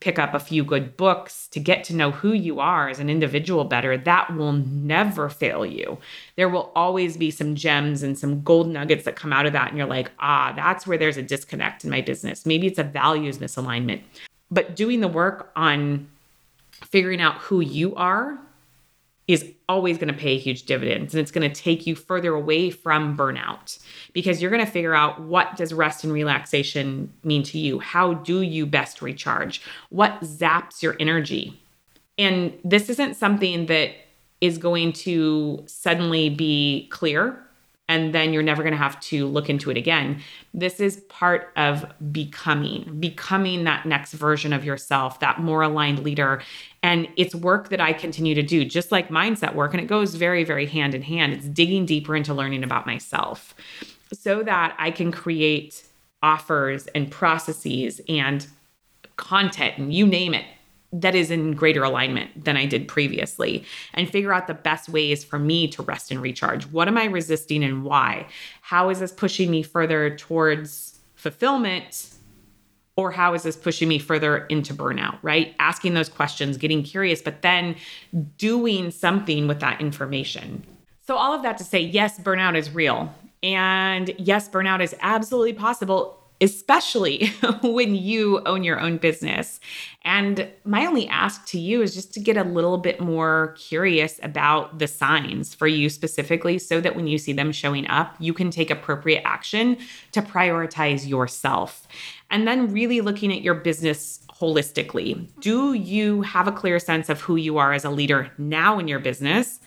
pick 0.00 0.18
up 0.18 0.32
a 0.32 0.38
few 0.38 0.62
good 0.62 0.96
books 0.96 1.48
to 1.48 1.58
get 1.58 1.82
to 1.82 1.94
know 1.94 2.12
who 2.12 2.32
you 2.32 2.60
are 2.60 2.88
as 2.88 3.00
an 3.00 3.10
individual 3.10 3.64
better, 3.64 3.96
that 3.96 4.32
will 4.36 4.52
never 4.52 5.28
fail 5.28 5.66
you. 5.66 5.98
There 6.36 6.48
will 6.48 6.70
always 6.76 7.16
be 7.16 7.32
some 7.32 7.56
gems 7.56 8.04
and 8.04 8.16
some 8.16 8.42
gold 8.42 8.68
nuggets 8.68 9.04
that 9.06 9.16
come 9.16 9.32
out 9.32 9.46
of 9.46 9.52
that. 9.54 9.68
And 9.68 9.78
you're 9.78 9.88
like, 9.88 10.12
ah, 10.20 10.52
that's 10.54 10.86
where 10.86 10.98
there's 10.98 11.16
a 11.16 11.22
disconnect 11.22 11.82
in 11.82 11.90
my 11.90 12.00
business. 12.00 12.46
Maybe 12.46 12.68
it's 12.68 12.78
a 12.78 12.84
values 12.84 13.38
misalignment. 13.38 14.02
But 14.50 14.76
doing 14.76 15.00
the 15.00 15.08
work 15.08 15.50
on 15.56 16.08
figuring 16.84 17.20
out 17.20 17.38
who 17.38 17.60
you 17.60 17.94
are 17.94 18.38
is 19.26 19.52
always 19.68 19.98
going 19.98 20.12
to 20.12 20.18
pay 20.18 20.38
huge 20.38 20.62
dividends 20.62 21.14
and 21.14 21.20
it's 21.20 21.30
going 21.30 21.48
to 21.48 21.54
take 21.54 21.86
you 21.86 21.94
further 21.94 22.34
away 22.34 22.70
from 22.70 23.16
burnout 23.16 23.78
because 24.14 24.40
you're 24.40 24.50
going 24.50 24.64
to 24.64 24.70
figure 24.70 24.94
out 24.94 25.20
what 25.20 25.54
does 25.56 25.74
rest 25.74 26.02
and 26.02 26.12
relaxation 26.12 27.12
mean 27.22 27.42
to 27.42 27.58
you? 27.58 27.78
How 27.78 28.14
do 28.14 28.40
you 28.40 28.64
best 28.64 29.02
recharge? 29.02 29.60
What 29.90 30.18
zaps 30.20 30.82
your 30.82 30.96
energy? 30.98 31.60
And 32.16 32.58
this 32.64 32.88
isn't 32.88 33.14
something 33.14 33.66
that 33.66 33.92
is 34.40 34.56
going 34.56 34.92
to 34.92 35.62
suddenly 35.66 36.30
be 36.30 36.88
clear 36.90 37.44
and 37.88 38.14
then 38.14 38.32
you're 38.32 38.42
never 38.42 38.62
going 38.62 38.72
to 38.72 38.78
have 38.78 39.00
to 39.00 39.26
look 39.26 39.48
into 39.48 39.70
it 39.70 39.76
again. 39.76 40.20
This 40.52 40.78
is 40.78 40.98
part 41.08 41.52
of 41.56 41.86
becoming, 42.12 42.98
becoming 43.00 43.64
that 43.64 43.86
next 43.86 44.12
version 44.12 44.52
of 44.52 44.64
yourself, 44.64 45.20
that 45.20 45.40
more 45.40 45.62
aligned 45.62 46.00
leader. 46.00 46.42
And 46.82 47.08
it's 47.16 47.34
work 47.34 47.70
that 47.70 47.80
I 47.80 47.94
continue 47.94 48.34
to 48.34 48.42
do, 48.42 48.64
just 48.64 48.92
like 48.92 49.08
mindset 49.08 49.54
work. 49.54 49.72
And 49.72 49.82
it 49.82 49.86
goes 49.86 50.14
very, 50.14 50.44
very 50.44 50.66
hand 50.66 50.94
in 50.94 51.02
hand. 51.02 51.32
It's 51.32 51.46
digging 51.46 51.86
deeper 51.86 52.14
into 52.14 52.34
learning 52.34 52.62
about 52.62 52.86
myself 52.86 53.54
so 54.12 54.42
that 54.42 54.76
I 54.78 54.90
can 54.90 55.10
create 55.10 55.84
offers 56.22 56.86
and 56.88 57.10
processes 57.10 58.00
and 58.08 58.46
content 59.16 59.78
and 59.78 59.92
you 59.92 60.06
name 60.06 60.34
it 60.34 60.44
that 60.92 61.14
is 61.14 61.30
in 61.30 61.52
greater 61.52 61.84
alignment 61.84 62.44
than 62.44 62.56
I 62.56 62.64
did 62.64 62.88
previously 62.88 63.64
and 63.94 64.08
figure 64.08 64.32
out 64.32 64.46
the 64.46 64.54
best 64.54 64.88
ways 64.88 65.22
for 65.22 65.38
me 65.38 65.68
to 65.68 65.82
rest 65.82 66.10
and 66.10 66.20
recharge. 66.20 66.64
What 66.66 66.88
am 66.88 66.96
I 66.96 67.04
resisting 67.04 67.62
and 67.62 67.84
why? 67.84 68.26
How 68.62 68.88
is 68.88 69.00
this 69.00 69.12
pushing 69.12 69.50
me 69.50 69.62
further 69.62 70.16
towards 70.16 70.98
fulfillment? 71.14 72.14
Or 72.96 73.12
how 73.12 73.34
is 73.34 73.44
this 73.44 73.56
pushing 73.56 73.88
me 73.88 74.00
further 74.00 74.38
into 74.46 74.74
burnout, 74.74 75.18
right? 75.22 75.54
Asking 75.60 75.94
those 75.94 76.08
questions, 76.08 76.56
getting 76.56 76.82
curious, 76.82 77.22
but 77.22 77.42
then 77.42 77.76
doing 78.38 78.90
something 78.90 79.46
with 79.46 79.60
that 79.60 79.80
information. 79.80 80.64
So, 81.06 81.14
all 81.14 81.32
of 81.32 81.42
that 81.42 81.58
to 81.58 81.64
say, 81.64 81.80
yes, 81.80 82.18
burnout 82.18 82.56
is 82.56 82.74
real. 82.74 83.14
And 83.42 84.12
yes, 84.18 84.48
burnout 84.48 84.82
is 84.82 84.96
absolutely 85.00 85.52
possible 85.52 86.17
especially 86.40 87.26
when 87.62 87.94
you 87.94 88.40
own 88.46 88.62
your 88.64 88.80
own 88.80 88.98
business. 88.98 89.60
And 90.02 90.48
my 90.64 90.86
only 90.86 91.08
ask 91.08 91.46
to 91.48 91.58
you 91.58 91.82
is 91.82 91.94
just 91.94 92.14
to 92.14 92.20
get 92.20 92.36
a 92.36 92.44
little 92.44 92.78
bit 92.78 93.00
more 93.00 93.54
curious 93.58 94.20
about 94.22 94.78
the 94.78 94.86
signs 94.86 95.54
for 95.54 95.66
you 95.66 95.90
specifically 95.90 96.58
so 96.58 96.80
that 96.80 96.96
when 96.96 97.06
you 97.06 97.18
see 97.18 97.32
them 97.32 97.52
showing 97.52 97.86
up, 97.88 98.14
you 98.18 98.32
can 98.32 98.50
take 98.50 98.70
appropriate 98.70 99.22
action 99.24 99.76
to 100.12 100.22
prioritize 100.22 101.08
yourself. 101.08 101.86
And 102.30 102.46
then 102.46 102.72
really 102.72 103.00
looking 103.00 103.32
at 103.32 103.42
your 103.42 103.54
business 103.54 104.20
holistically. 104.40 105.28
Do 105.40 105.72
you 105.72 106.22
have 106.22 106.46
a 106.46 106.52
clear 106.52 106.78
sense 106.78 107.08
of 107.08 107.20
who 107.20 107.36
you 107.36 107.58
are 107.58 107.72
as 107.72 107.84
a 107.84 107.90
leader 107.90 108.30
now 108.38 108.78
in 108.78 108.86
your 108.86 109.00
business? 109.00 109.60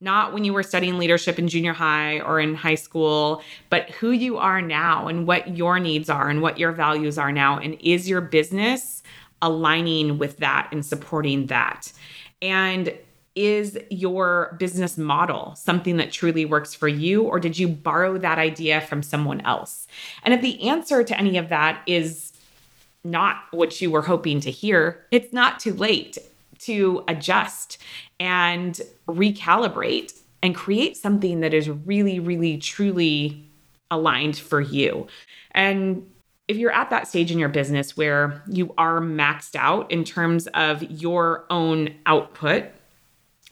Not 0.00 0.32
when 0.32 0.44
you 0.44 0.52
were 0.52 0.62
studying 0.62 0.98
leadership 0.98 1.38
in 1.38 1.48
junior 1.48 1.72
high 1.72 2.20
or 2.20 2.40
in 2.40 2.54
high 2.54 2.74
school, 2.74 3.42
but 3.68 3.90
who 3.90 4.10
you 4.12 4.38
are 4.38 4.62
now 4.62 5.08
and 5.08 5.26
what 5.26 5.56
your 5.56 5.78
needs 5.78 6.08
are 6.08 6.28
and 6.28 6.40
what 6.40 6.58
your 6.58 6.72
values 6.72 7.18
are 7.18 7.32
now. 7.32 7.58
And 7.58 7.76
is 7.80 8.08
your 8.08 8.20
business 8.20 9.02
aligning 9.42 10.18
with 10.18 10.38
that 10.38 10.68
and 10.72 10.84
supporting 10.84 11.46
that? 11.46 11.92
And 12.40 12.94
is 13.36 13.78
your 13.90 14.56
business 14.58 14.98
model 14.98 15.54
something 15.54 15.98
that 15.98 16.12
truly 16.12 16.44
works 16.44 16.74
for 16.74 16.88
you, 16.88 17.22
or 17.22 17.38
did 17.38 17.58
you 17.58 17.68
borrow 17.68 18.18
that 18.18 18.38
idea 18.38 18.80
from 18.80 19.02
someone 19.02 19.40
else? 19.42 19.86
And 20.24 20.34
if 20.34 20.40
the 20.40 20.68
answer 20.68 21.04
to 21.04 21.18
any 21.18 21.38
of 21.38 21.48
that 21.48 21.80
is 21.86 22.32
not 23.04 23.44
what 23.52 23.80
you 23.80 23.90
were 23.90 24.02
hoping 24.02 24.40
to 24.40 24.50
hear, 24.50 25.06
it's 25.10 25.32
not 25.32 25.60
too 25.60 25.72
late 25.72 26.18
to 26.60 27.04
adjust 27.08 27.78
and 28.20 28.80
recalibrate 29.08 30.20
and 30.42 30.54
create 30.54 30.96
something 30.96 31.40
that 31.40 31.52
is 31.52 31.68
really, 31.68 32.20
really, 32.20 32.58
truly 32.58 33.44
aligned 33.90 34.38
for 34.38 34.60
you. 34.60 35.06
And 35.52 36.06
if 36.46 36.56
you're 36.56 36.72
at 36.72 36.90
that 36.90 37.08
stage 37.08 37.30
in 37.30 37.38
your 37.38 37.48
business 37.48 37.96
where 37.96 38.42
you 38.46 38.74
are 38.78 39.00
maxed 39.00 39.56
out 39.56 39.90
in 39.90 40.04
terms 40.04 40.46
of 40.48 40.82
your 40.82 41.44
own 41.50 41.94
output 42.06 42.64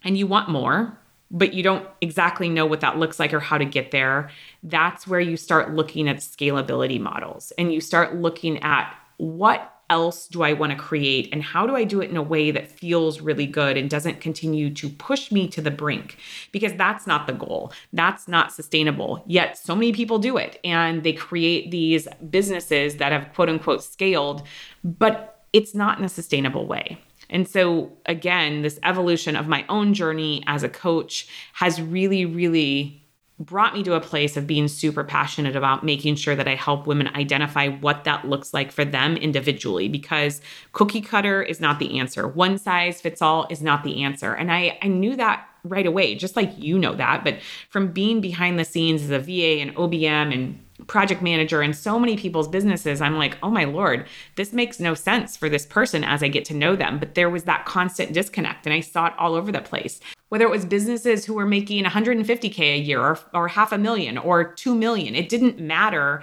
and 0.05 0.17
you 0.17 0.27
want 0.27 0.49
more, 0.49 0.99
but 1.31 1.53
you 1.53 1.63
don't 1.63 1.87
exactly 2.01 2.49
know 2.49 2.67
what 2.67 2.81
that 2.81 2.99
looks 2.99 3.19
like 3.19 3.35
or 3.35 3.41
how 3.41 3.59
to 3.59 3.65
get 3.65 3.91
there, 3.91 4.31
that's 4.63 5.07
where 5.07 5.21
you 5.21 5.37
start 5.37 5.75
looking 5.75 6.09
at 6.09 6.17
scalability 6.17 7.01
models 7.01 7.53
and 7.59 7.73
you 7.73 7.81
start 7.81 8.17
looking 8.17 8.59
at 8.63 8.95
what 9.19 9.78
else 9.91 10.29
do 10.29 10.43
I 10.43 10.53
want 10.53 10.73
to 10.73 10.79
create 10.79 11.29
and 11.33 11.43
how 11.43 11.67
do 11.67 11.75
I 11.75 11.85
do 11.85 12.01
it 12.01 12.11
in 12.11 12.17
a 12.17 12.23
way 12.23 12.51
that 12.51 12.71
feels 12.71 13.21
really 13.21 13.47
good 13.47 13.77
and 13.77 13.89
doesn't 13.89 14.21
continue 14.21 14.73
to 14.75 14.89
push 14.89 15.33
me 15.33 15.49
to 15.49 15.61
the 15.61 15.71
brink? 15.71 16.19
Because 16.53 16.75
that's 16.75 17.07
not 17.07 17.27
the 17.27 17.33
goal. 17.33 17.73
That's 17.93 18.29
not 18.29 18.53
sustainable. 18.53 19.25
Yet 19.27 19.57
so 19.57 19.75
many 19.75 19.93
people 19.93 20.19
do 20.19 20.37
it 20.37 20.61
and 20.65 21.03
they 21.03 21.13
create 21.13 21.71
these 21.71 22.07
businesses 22.31 22.97
that 22.97 23.13
have 23.13 23.33
quote 23.35 23.49
unquote 23.49 23.83
scaled, 23.83 24.43
but 24.85 25.45
it's 25.53 25.75
not 25.75 25.99
in 25.99 26.05
a 26.05 26.09
sustainable 26.09 26.67
way. 26.67 26.99
And 27.31 27.47
so, 27.47 27.93
again, 28.07 28.63
this 28.63 28.79
evolution 28.83 29.37
of 29.37 29.49
my 29.49 29.65
own 29.69 29.93
journey 29.93 30.43
as 30.47 30.63
a 30.63 30.69
coach 30.69 31.29
has 31.55 31.81
really, 31.81 32.25
really 32.25 33.05
brought 33.41 33.75
me 33.75 33.83
to 33.85 33.95
a 33.95 34.01
place 34.01 34.37
of 34.37 34.47
being 34.47 34.67
super 34.67 35.05
passionate 35.05 35.55
about 35.55 35.85
making 35.85 36.17
sure 36.17 36.35
that 36.35 36.49
I 36.49 36.57
help 36.57 36.87
women 36.87 37.09
identify 37.15 37.69
what 37.69 38.05
that 38.05 38.29
looks 38.29 38.53
like 38.53 38.73
for 38.73 38.85
them 38.85 39.17
individually 39.17 39.89
because 39.89 40.41
cookie 40.73 41.01
cutter 41.01 41.43
is 41.43 41.61
not 41.61 41.79
the 41.79 42.01
answer. 42.01 42.27
One 42.27 42.59
size 42.59 43.01
fits 43.01 43.23
all 43.23 43.47
is 43.49 43.63
not 43.63 43.85
the 43.85 44.03
answer. 44.03 44.35
And 44.35 44.51
I, 44.51 44.79
I 44.83 44.89
knew 44.89 45.15
that 45.17 45.49
right 45.63 45.87
away, 45.87 46.17
just 46.17 46.35
like 46.35 46.53
you 46.59 46.79
know 46.79 46.95
that. 46.97 47.23
But 47.23 47.39
from 47.71 47.93
being 47.93 48.21
behind 48.21 48.59
the 48.59 48.65
scenes 48.65 49.03
as 49.03 49.11
a 49.11 49.19
VA 49.21 49.61
and 49.61 49.75
OBM 49.77 50.35
and 50.35 50.59
project 50.87 51.23
manager 51.23 51.63
in 51.63 51.73
so 51.73 51.99
many 51.99 52.17
people's 52.17 52.49
businesses, 52.49 53.01
I'm 53.01 53.17
like, 53.17 53.37
oh 53.43 53.51
my 53.51 53.65
Lord, 53.65 54.07
this 54.37 54.53
makes 54.53 54.79
no 54.79 54.95
sense 54.95 55.37
for 55.37 55.49
this 55.49 55.67
person 55.67 56.05
as 56.05 56.23
I 56.23 56.29
get 56.29 56.45
to 56.47 56.55
know 56.55 56.77
them. 56.77 56.99
But 56.99 57.15
there 57.15 57.31
was 57.31 57.45
that 57.45 57.67
constant 57.67 58.13
disconnect, 58.13 58.67
and 58.67 58.73
I 58.73 58.81
saw 58.81 59.07
it 59.07 59.15
all 59.19 59.35
over 59.35 59.51
the 59.51 59.61
place. 59.61 60.01
Whether 60.29 60.45
it 60.45 60.51
was 60.51 60.65
businesses 60.65 61.25
who 61.25 61.35
were 61.35 61.47
making 61.47 61.85
150K 61.85 62.61
a 62.61 62.79
year 62.79 63.01
or, 63.01 63.19
or 63.35 63.49
half 63.49 63.73
a 63.73 63.79
million 63.79 64.19
or 64.19 64.53
2 64.53 64.75
million, 64.75 65.15
it 65.15 65.29
didn't 65.29 65.59
matter 65.59 66.23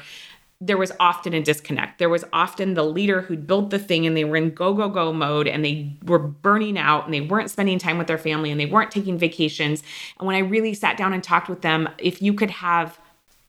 there 0.62 0.78
was 0.78 0.92
often 1.00 1.34
a 1.34 1.42
disconnect. 1.42 2.00
There 2.00 2.10
was 2.10 2.24
often 2.32 2.76
the 2.76 2.84
leader 2.84 3.22
who'd 3.22 3.46
built 3.46 3.72
the 3.72 3.80
thing 3.80 4.06
and 4.06 4.16
they 4.16 4.24
were 4.24 4.38
in 4.38 4.52
go, 4.52 4.74
go, 4.74 4.88
go 4.90 5.12
mode 5.12 5.48
and 5.48 5.66
they 5.66 5.94
were 6.06 6.20
burning 6.20 6.78
out 6.78 7.06
and 7.06 7.14
they 7.14 7.22
weren't 7.22 7.52
spending 7.52 7.78
time 7.78 7.98
with 7.98 8.08
their 8.08 8.18
family 8.18 8.52
and 8.52 8.60
they 8.60 8.66
weren't 8.66 8.90
taking 8.90 9.18
vacations. 9.18 9.84
And 10.18 10.26
when 10.26 10.36
I 10.36 10.40
really 10.40 10.74
sat 10.74 10.98
down 10.98 11.12
and 11.12 11.22
talked 11.22 11.50
with 11.50 11.62
them, 11.62 11.90
if 11.98 12.22
you 12.22 12.34
could 12.34 12.52
have 12.52 13.00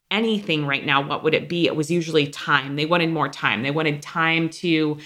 anything 0.09 0.65
right 0.65 0.85
now, 0.85 1.01
what 1.05 1.23
would 1.23 1.33
it 1.33 1.49
be? 1.49 1.65
It 1.67 1.75
was 1.75 1.91
usually 1.91 2.27
time. 2.27 2.75
They 2.75 2.85
wanted 2.85 3.11
more 3.11 3.27
time. 3.27 3.63
They 3.63 3.71
wanted 3.71 4.01
time 4.01 4.49
to 4.49 4.97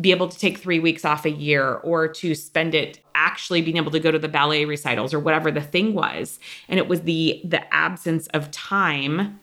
be 0.00 0.10
able 0.10 0.28
to 0.28 0.38
take 0.38 0.58
three 0.58 0.80
weeks 0.80 1.04
off 1.04 1.24
a 1.24 1.30
year 1.30 1.74
or 1.76 2.08
to 2.08 2.34
spend 2.34 2.74
it 2.74 3.00
actually 3.14 3.62
being 3.62 3.78
able 3.78 3.90
to 3.90 4.00
go 4.00 4.10
to 4.10 4.18
the 4.18 4.28
ballet 4.28 4.66
recitals 4.66 5.14
or 5.14 5.18
whatever 5.18 5.50
the 5.50 5.62
thing 5.62 5.94
was. 5.94 6.38
And 6.68 6.78
it 6.78 6.88
was 6.88 7.02
the 7.02 7.40
the 7.44 7.72
absence 7.72 8.26
of 8.28 8.50
time 8.50 9.40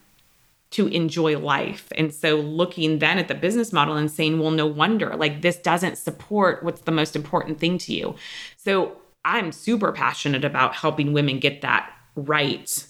to 0.70 0.88
enjoy 0.88 1.40
life. 1.40 1.88
And 1.96 2.14
so 2.14 2.36
looking 2.36 3.00
then 3.00 3.18
at 3.18 3.28
the 3.28 3.36
business 3.36 3.72
model 3.72 3.96
and 3.96 4.12
saying, 4.12 4.40
well, 4.40 4.52
no 4.52 4.68
wonder, 4.68 5.16
like 5.16 5.42
this 5.42 5.56
doesn't 5.56 5.98
support 5.98 6.62
what's 6.62 6.82
the 6.82 6.92
most 6.92 7.16
important 7.16 7.60
thing 7.60 7.78
to 7.80 7.94
you. 7.94 8.16
So 8.58 8.98
I'm 9.24 9.52
super 9.52 9.92
passionate 9.92 10.44
about 10.44 10.76
helping 10.76 11.14
women 11.14 11.40
get 11.40 11.62
that 11.62 11.92
right 12.16 12.86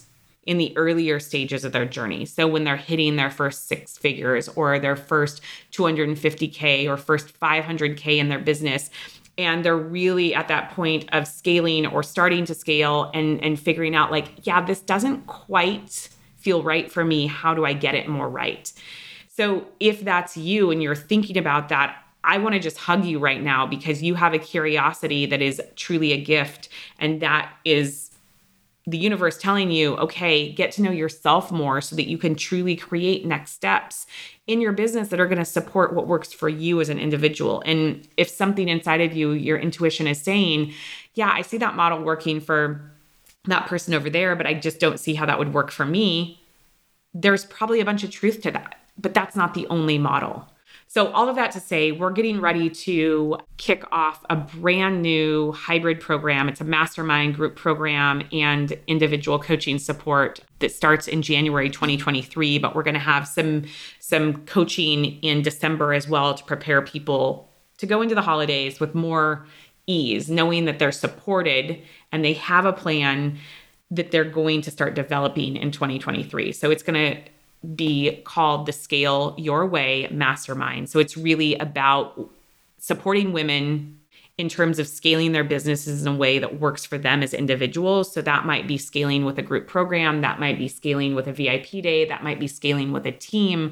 in 0.47 0.57
the 0.57 0.75
earlier 0.77 1.19
stages 1.19 1.63
of 1.63 1.73
their 1.73 1.85
journey. 1.85 2.25
So 2.25 2.47
when 2.47 2.63
they're 2.63 2.77
hitting 2.77 3.17
their 3.17 3.29
first 3.29 3.67
six 3.67 3.97
figures 3.97 4.47
or 4.49 4.79
their 4.79 4.95
first 4.95 5.41
250K 5.73 6.87
or 6.87 6.97
first 6.97 7.37
500K 7.39 8.17
in 8.17 8.29
their 8.29 8.39
business, 8.39 8.89
and 9.37 9.63
they're 9.63 9.77
really 9.77 10.33
at 10.33 10.47
that 10.47 10.71
point 10.71 11.05
of 11.11 11.27
scaling 11.27 11.85
or 11.85 12.01
starting 12.01 12.45
to 12.45 12.55
scale 12.55 13.11
and, 13.13 13.43
and 13.43 13.59
figuring 13.59 13.93
out, 13.93 14.09
like, 14.09 14.47
yeah, 14.47 14.65
this 14.65 14.79
doesn't 14.79 15.27
quite 15.27 16.09
feel 16.37 16.63
right 16.63 16.91
for 16.91 17.03
me. 17.03 17.27
How 17.27 17.53
do 17.53 17.65
I 17.65 17.73
get 17.73 17.93
it 17.93 18.07
more 18.07 18.29
right? 18.29 18.71
So 19.27 19.67
if 19.79 20.03
that's 20.03 20.37
you 20.37 20.71
and 20.71 20.81
you're 20.81 20.95
thinking 20.95 21.37
about 21.37 21.69
that, 21.69 22.03
I 22.23 22.39
want 22.39 22.53
to 22.53 22.59
just 22.59 22.77
hug 22.77 23.05
you 23.05 23.19
right 23.19 23.41
now 23.41 23.67
because 23.67 24.01
you 24.01 24.15
have 24.15 24.33
a 24.33 24.39
curiosity 24.39 25.25
that 25.27 25.41
is 25.41 25.61
truly 25.75 26.13
a 26.13 26.21
gift. 26.21 26.69
And 26.99 27.21
that 27.21 27.53
is 27.63 28.11
the 28.87 28.97
universe 28.97 29.37
telling 29.37 29.69
you, 29.69 29.97
okay, 29.97 30.49
get 30.53 30.71
to 30.71 30.81
know 30.81 30.91
yourself 30.91 31.51
more 31.51 31.81
so 31.81 31.93
that 31.97 32.07
you 32.07 32.17
can 32.17 32.35
truly 32.35 32.75
create 32.75 33.25
next 33.25 33.51
steps 33.51 34.07
in 34.47 34.61
your 34.61 34.71
business 34.71 35.09
that 35.09 35.19
are 35.19 35.27
going 35.27 35.37
to 35.37 35.45
support 35.45 35.93
what 35.93 36.07
works 36.07 36.31
for 36.31 36.47
you 36.47 36.79
as 36.79 36.87
an 36.87 36.97
individual. 36.97 37.61
And 37.65 38.07
if 38.15 38.29
something 38.29 38.69
inside 38.69 39.01
of 39.01 39.13
you, 39.13 39.31
your 39.31 39.57
intuition 39.57 40.07
is 40.07 40.21
saying, 40.21 40.73
yeah, 41.15 41.29
I 41.29 41.41
see 41.41 41.57
that 41.57 41.75
model 41.75 42.01
working 42.01 42.39
for 42.39 42.89
that 43.43 43.67
person 43.67 43.93
over 43.93 44.09
there, 44.09 44.37
but 44.37 44.47
I 44.47 44.53
just 44.53 44.79
don't 44.79 44.99
see 44.99 45.15
how 45.15 45.25
that 45.25 45.37
would 45.37 45.53
work 45.53 45.69
for 45.69 45.85
me. 45.85 46.41
There's 47.13 47.43
probably 47.43 47.81
a 47.81 47.85
bunch 47.85 48.05
of 48.05 48.11
truth 48.11 48.41
to 48.43 48.51
that, 48.51 48.79
but 48.97 49.13
that's 49.13 49.35
not 49.35 49.53
the 49.53 49.67
only 49.67 49.97
model. 49.97 50.47
So, 50.89 51.11
all 51.11 51.27
of 51.27 51.35
that 51.35 51.51
to 51.51 51.59
say, 51.59 51.91
we're 51.91 52.11
getting 52.11 52.39
ready 52.39 52.69
to 52.69 53.37
kick 53.57 53.83
off 53.91 54.23
a 54.29 54.37
brand 54.37 55.01
new 55.01 55.51
hybrid 55.51 55.99
program. 55.99 56.47
It's 56.47 56.61
a 56.61 56.63
mastermind 56.63 57.35
group 57.35 57.57
program 57.57 58.23
and 58.31 58.71
individual 58.87 59.37
coaching 59.37 59.79
support 59.79 60.39
that 60.59 60.71
starts 60.71 61.09
in 61.09 61.21
January 61.21 61.69
2023, 61.69 62.57
but 62.59 62.73
we're 62.73 62.83
going 62.83 62.93
to 62.93 63.01
have 63.01 63.27
some 63.27 63.65
some 63.99 64.45
coaching 64.45 65.19
in 65.21 65.41
December 65.41 65.93
as 65.93 66.07
well 66.07 66.33
to 66.33 66.43
prepare 66.45 66.81
people 66.81 67.51
to 67.79 67.85
go 67.85 68.01
into 68.01 68.15
the 68.15 68.21
holidays 68.21 68.79
with 68.79 68.95
more 68.95 69.45
ease, 69.87 70.29
knowing 70.29 70.65
that 70.65 70.79
they're 70.79 70.93
supported 70.93 71.81
and 72.13 72.23
they 72.23 72.33
have 72.33 72.65
a 72.65 72.73
plan 72.73 73.37
that 73.91 74.11
they're 74.11 74.23
going 74.23 74.61
to 74.61 74.71
start 74.71 74.95
developing 74.95 75.57
in 75.57 75.71
2023. 75.71 76.53
So, 76.53 76.71
it's 76.71 76.81
going 76.81 77.13
to 77.13 77.21
be 77.75 78.21
called 78.23 78.65
the 78.65 78.71
Scale 78.71 79.35
Your 79.37 79.65
Way 79.65 80.07
Mastermind. 80.11 80.89
So 80.89 80.99
it's 80.99 81.17
really 81.17 81.55
about 81.55 82.29
supporting 82.77 83.33
women 83.33 83.99
in 84.37 84.49
terms 84.49 84.77
of 84.77 84.87
scaling 84.87 85.31
their 85.31 85.43
businesses 85.43 86.03
in 86.03 86.07
a 86.07 86.15
way 86.15 86.37
that 86.37 86.59
works 86.59 86.85
for 86.85 86.97
them 86.97 87.23
as 87.23 87.33
individuals. 87.33 88.13
So 88.13 88.21
that 88.21 88.45
might 88.45 88.67
be 88.67 88.77
scaling 88.77 89.25
with 89.25 89.39
a 89.39 89.41
group 89.41 89.67
program, 89.67 90.21
that 90.21 90.39
might 90.39 90.59
be 90.59 90.67
scaling 90.67 91.15
with 91.15 91.27
a 91.27 91.33
VIP 91.33 91.81
day, 91.81 92.05
that 92.05 92.23
might 92.23 92.39
be 92.39 92.47
scaling 92.47 92.91
with 92.91 93.07
a 93.07 93.11
team, 93.11 93.71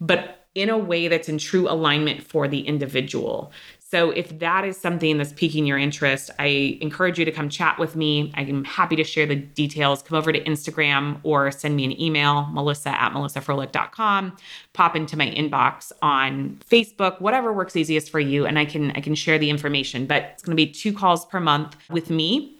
but 0.00 0.46
in 0.54 0.70
a 0.70 0.78
way 0.78 1.08
that's 1.08 1.28
in 1.28 1.36
true 1.36 1.68
alignment 1.68 2.22
for 2.22 2.46
the 2.46 2.60
individual. 2.60 3.50
So 3.86 4.10
if 4.10 4.38
that 4.38 4.64
is 4.64 4.78
something 4.78 5.18
that's 5.18 5.34
piquing 5.34 5.66
your 5.66 5.78
interest, 5.78 6.30
I 6.38 6.78
encourage 6.80 7.18
you 7.18 7.24
to 7.26 7.30
come 7.30 7.50
chat 7.50 7.78
with 7.78 7.94
me. 7.94 8.32
I'm 8.34 8.64
happy 8.64 8.96
to 8.96 9.04
share 9.04 9.26
the 9.26 9.36
details. 9.36 10.02
Come 10.02 10.16
over 10.16 10.32
to 10.32 10.42
Instagram 10.44 11.20
or 11.22 11.50
send 11.50 11.76
me 11.76 11.84
an 11.84 12.00
email, 12.00 12.48
melissa 12.50 12.88
at 12.88 13.12
melissafroehlich.com. 13.12 14.36
Pop 14.72 14.96
into 14.96 15.18
my 15.18 15.26
inbox 15.30 15.92
on 16.00 16.58
Facebook, 16.68 17.20
whatever 17.20 17.52
works 17.52 17.76
easiest 17.76 18.10
for 18.10 18.20
you. 18.20 18.46
And 18.46 18.58
I 18.58 18.64
can 18.64 18.90
I 18.92 19.00
can 19.00 19.14
share 19.14 19.38
the 19.38 19.50
information. 19.50 20.06
But 20.06 20.30
it's 20.32 20.42
gonna 20.42 20.56
be 20.56 20.66
two 20.66 20.92
calls 20.92 21.26
per 21.26 21.38
month 21.38 21.76
with 21.90 22.08
me 22.10 22.56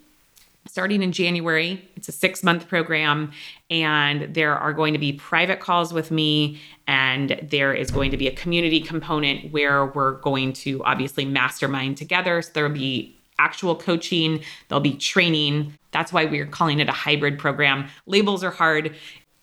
starting 0.67 1.03
in 1.03 1.11
January. 1.11 1.87
It's 1.95 2.09
a 2.09 2.11
six 2.11 2.43
month 2.43 2.67
program, 2.67 3.31
and 3.69 4.33
there 4.33 4.57
are 4.57 4.73
going 4.73 4.93
to 4.93 4.99
be 4.99 5.13
private 5.13 5.59
calls 5.59 5.93
with 5.93 6.11
me, 6.11 6.59
and 6.87 7.39
there 7.43 7.73
is 7.73 7.91
going 7.91 8.11
to 8.11 8.17
be 8.17 8.27
a 8.27 8.35
community 8.35 8.81
component 8.81 9.51
where 9.51 9.85
we're 9.85 10.13
going 10.19 10.53
to 10.53 10.83
obviously 10.83 11.25
mastermind 11.25 11.97
together. 11.97 12.41
So 12.41 12.51
there'll 12.53 12.73
be 12.73 13.17
actual 13.37 13.75
coaching, 13.75 14.41
there'll 14.69 14.81
be 14.81 14.95
training. 14.95 15.73
That's 15.91 16.11
why 16.11 16.25
we're 16.25 16.45
calling 16.45 16.79
it 16.79 16.89
a 16.89 16.93
hybrid 16.93 17.37
program. 17.37 17.87
Labels 18.05 18.43
are 18.43 18.51
hard. 18.51 18.95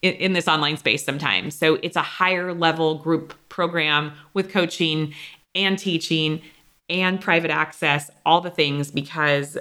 In, 0.02 0.32
this 0.32 0.48
online 0.48 0.78
space 0.78 1.04
sometimes. 1.04 1.54
So 1.54 1.76
it's 1.76 1.94
a 1.94 2.02
higher 2.02 2.52
level 2.52 2.96
group 2.96 3.34
program 3.48 4.10
with 4.34 4.50
coaching 4.50 5.14
and 5.54 5.78
teaching 5.78 6.42
and 6.88 7.20
private 7.20 7.52
access, 7.52 8.10
all 8.26 8.40
the 8.40 8.50
things, 8.50 8.90
because 8.90 9.56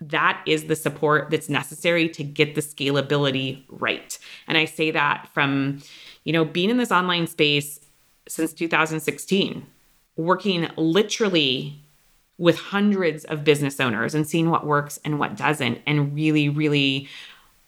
that 0.00 0.42
is 0.46 0.64
the 0.64 0.76
support 0.76 1.30
that's 1.30 1.48
necessary 1.48 2.08
to 2.10 2.24
get 2.24 2.54
the 2.54 2.60
scalability 2.60 3.64
right. 3.68 4.18
And 4.46 4.58
I 4.58 4.64
say 4.64 4.90
that 4.90 5.28
from, 5.32 5.82
you 6.24 6.32
know, 6.32 6.44
being 6.44 6.70
in 6.70 6.76
this 6.76 6.92
online 6.92 7.26
space 7.26 7.80
since 8.28 8.52
2016, 8.52 9.66
working 10.16 10.68
literally 10.76 11.80
with 12.38 12.58
hundreds 12.58 13.24
of 13.26 13.44
business 13.44 13.78
owners 13.78 14.14
and 14.14 14.26
seeing 14.26 14.50
what 14.50 14.66
works 14.66 14.98
and 15.04 15.18
what 15.18 15.36
doesn't, 15.36 15.80
and 15.86 16.14
really, 16.14 16.48
really 16.48 17.08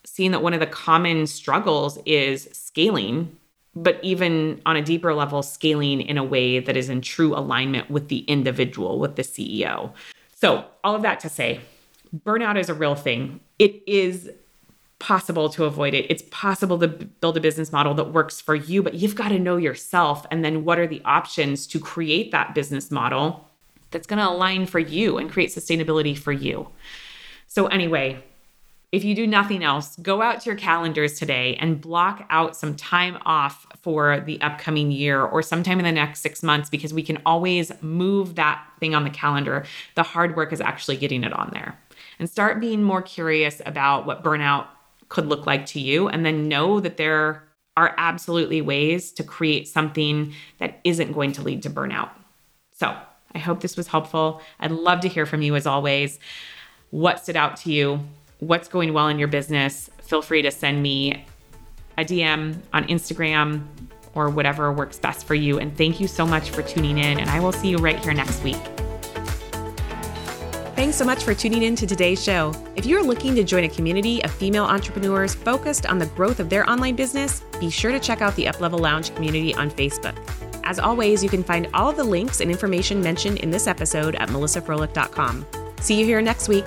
seeing 0.04 0.32
that 0.32 0.42
one 0.42 0.54
of 0.54 0.60
the 0.60 0.66
common 0.66 1.26
struggles 1.26 1.98
is 2.04 2.48
scaling, 2.52 3.36
but 3.74 4.00
even 4.02 4.60
on 4.66 4.76
a 4.76 4.82
deeper 4.82 5.14
level, 5.14 5.42
scaling 5.42 6.00
in 6.00 6.18
a 6.18 6.24
way 6.24 6.58
that 6.58 6.76
is 6.76 6.88
in 6.88 7.00
true 7.00 7.36
alignment 7.36 7.90
with 7.90 8.08
the 8.08 8.20
individual, 8.20 8.98
with 8.98 9.16
the 9.16 9.22
CEO. 9.22 9.92
So, 10.34 10.64
all 10.82 10.94
of 10.94 11.02
that 11.02 11.20
to 11.20 11.28
say, 11.28 11.60
burnout 12.24 12.58
is 12.58 12.68
a 12.68 12.74
real 12.74 12.94
thing. 12.94 13.40
It 13.58 13.82
is 13.86 14.30
possible 14.98 15.48
to 15.50 15.64
avoid 15.64 15.94
it. 15.94 16.06
It's 16.08 16.22
possible 16.30 16.78
to 16.78 16.88
build 16.88 17.36
a 17.36 17.40
business 17.40 17.70
model 17.70 17.94
that 17.94 18.12
works 18.12 18.40
for 18.40 18.54
you, 18.54 18.82
but 18.82 18.94
you've 18.94 19.14
got 19.14 19.28
to 19.28 19.38
know 19.38 19.56
yourself. 19.56 20.26
And 20.30 20.44
then 20.44 20.64
what 20.64 20.78
are 20.78 20.86
the 20.86 21.02
options 21.04 21.66
to 21.68 21.78
create 21.78 22.32
that 22.32 22.54
business 22.54 22.90
model 22.90 23.48
that's 23.90 24.06
going 24.06 24.18
to 24.18 24.28
align 24.28 24.66
for 24.66 24.78
you 24.78 25.18
and 25.18 25.30
create 25.30 25.50
sustainability 25.50 26.16
for 26.16 26.32
you? 26.32 26.68
So, 27.46 27.66
anyway, 27.66 28.24
if 28.92 29.04
you 29.04 29.14
do 29.14 29.26
nothing 29.26 29.62
else, 29.62 29.96
go 29.96 30.22
out 30.22 30.40
to 30.40 30.50
your 30.50 30.56
calendars 30.56 31.18
today 31.18 31.56
and 31.60 31.80
block 31.80 32.26
out 32.30 32.56
some 32.56 32.74
time 32.74 33.18
off 33.26 33.66
for 33.82 34.20
the 34.20 34.40
upcoming 34.40 34.90
year 34.90 35.22
or 35.22 35.42
sometime 35.42 35.78
in 35.78 35.84
the 35.84 35.92
next 35.92 36.20
six 36.20 36.42
months 36.42 36.70
because 36.70 36.94
we 36.94 37.02
can 37.02 37.18
always 37.26 37.70
move 37.82 38.36
that 38.36 38.64
thing 38.80 38.94
on 38.94 39.04
the 39.04 39.10
calendar. 39.10 39.66
The 39.96 40.02
hard 40.02 40.36
work 40.36 40.52
is 40.52 40.60
actually 40.60 40.96
getting 40.96 41.24
it 41.24 41.32
on 41.32 41.50
there 41.52 41.78
and 42.18 42.28
start 42.28 42.60
being 42.60 42.82
more 42.82 43.02
curious 43.02 43.60
about 43.66 44.06
what 44.06 44.24
burnout 44.24 44.66
could 45.08 45.26
look 45.26 45.46
like 45.46 45.66
to 45.66 45.80
you. 45.80 46.08
And 46.08 46.24
then 46.24 46.48
know 46.48 46.80
that 46.80 46.96
there 46.96 47.44
are 47.76 47.94
absolutely 47.98 48.60
ways 48.60 49.12
to 49.12 49.22
create 49.22 49.68
something 49.68 50.32
that 50.58 50.80
isn't 50.84 51.12
going 51.12 51.32
to 51.32 51.42
lead 51.42 51.62
to 51.62 51.70
burnout. 51.70 52.10
So, 52.72 52.96
I 53.34 53.38
hope 53.38 53.60
this 53.60 53.76
was 53.76 53.88
helpful. 53.88 54.40
I'd 54.60 54.70
love 54.70 55.00
to 55.00 55.08
hear 55.08 55.26
from 55.26 55.42
you 55.42 55.56
as 55.56 55.66
always. 55.66 56.18
What 56.90 57.22
stood 57.22 57.36
out 57.36 57.56
to 57.58 57.72
you? 57.72 58.00
What's 58.38 58.66
going 58.66 58.94
well 58.94 59.08
in 59.08 59.18
your 59.18 59.28
business? 59.28 59.90
Feel 60.00 60.22
free 60.22 60.40
to 60.40 60.50
send 60.50 60.82
me 60.82 61.26
a 61.98 62.04
DM 62.04 62.56
on 62.72 62.84
Instagram 62.84 63.64
or 64.14 64.30
whatever 64.30 64.72
works 64.72 64.98
best 64.98 65.26
for 65.26 65.34
you. 65.34 65.58
And 65.58 65.76
thank 65.76 66.00
you 66.00 66.08
so 66.08 66.26
much 66.26 66.50
for 66.50 66.62
tuning 66.62 66.96
in. 66.96 67.20
And 67.20 67.28
I 67.28 67.40
will 67.40 67.52
see 67.52 67.68
you 67.68 67.76
right 67.76 68.02
here 68.02 68.14
next 68.14 68.42
week. 68.42 68.85
Thanks 70.76 70.96
so 70.96 71.06
much 71.06 71.24
for 71.24 71.32
tuning 71.32 71.62
in 71.62 71.74
to 71.76 71.86
today's 71.86 72.22
show. 72.22 72.52
If 72.76 72.84
you're 72.84 73.02
looking 73.02 73.34
to 73.36 73.42
join 73.42 73.64
a 73.64 73.68
community 73.68 74.22
of 74.22 74.30
female 74.30 74.64
entrepreneurs 74.64 75.34
focused 75.34 75.86
on 75.86 75.98
the 75.98 76.04
growth 76.08 76.38
of 76.38 76.50
their 76.50 76.68
online 76.68 76.94
business, 76.94 77.40
be 77.58 77.70
sure 77.70 77.92
to 77.92 77.98
check 77.98 78.20
out 78.20 78.36
the 78.36 78.44
Uplevel 78.44 78.78
Lounge 78.78 79.14
community 79.14 79.54
on 79.54 79.70
Facebook. 79.70 80.14
As 80.64 80.78
always, 80.78 81.24
you 81.24 81.30
can 81.30 81.42
find 81.42 81.66
all 81.72 81.88
of 81.88 81.96
the 81.96 82.04
links 82.04 82.42
and 82.42 82.50
information 82.50 83.00
mentioned 83.00 83.38
in 83.38 83.50
this 83.50 83.66
episode 83.66 84.16
at 84.16 84.28
melissafroehlich.com. 84.28 85.46
See 85.80 85.98
you 85.98 86.04
here 86.04 86.20
next 86.20 86.46
week. 86.46 86.66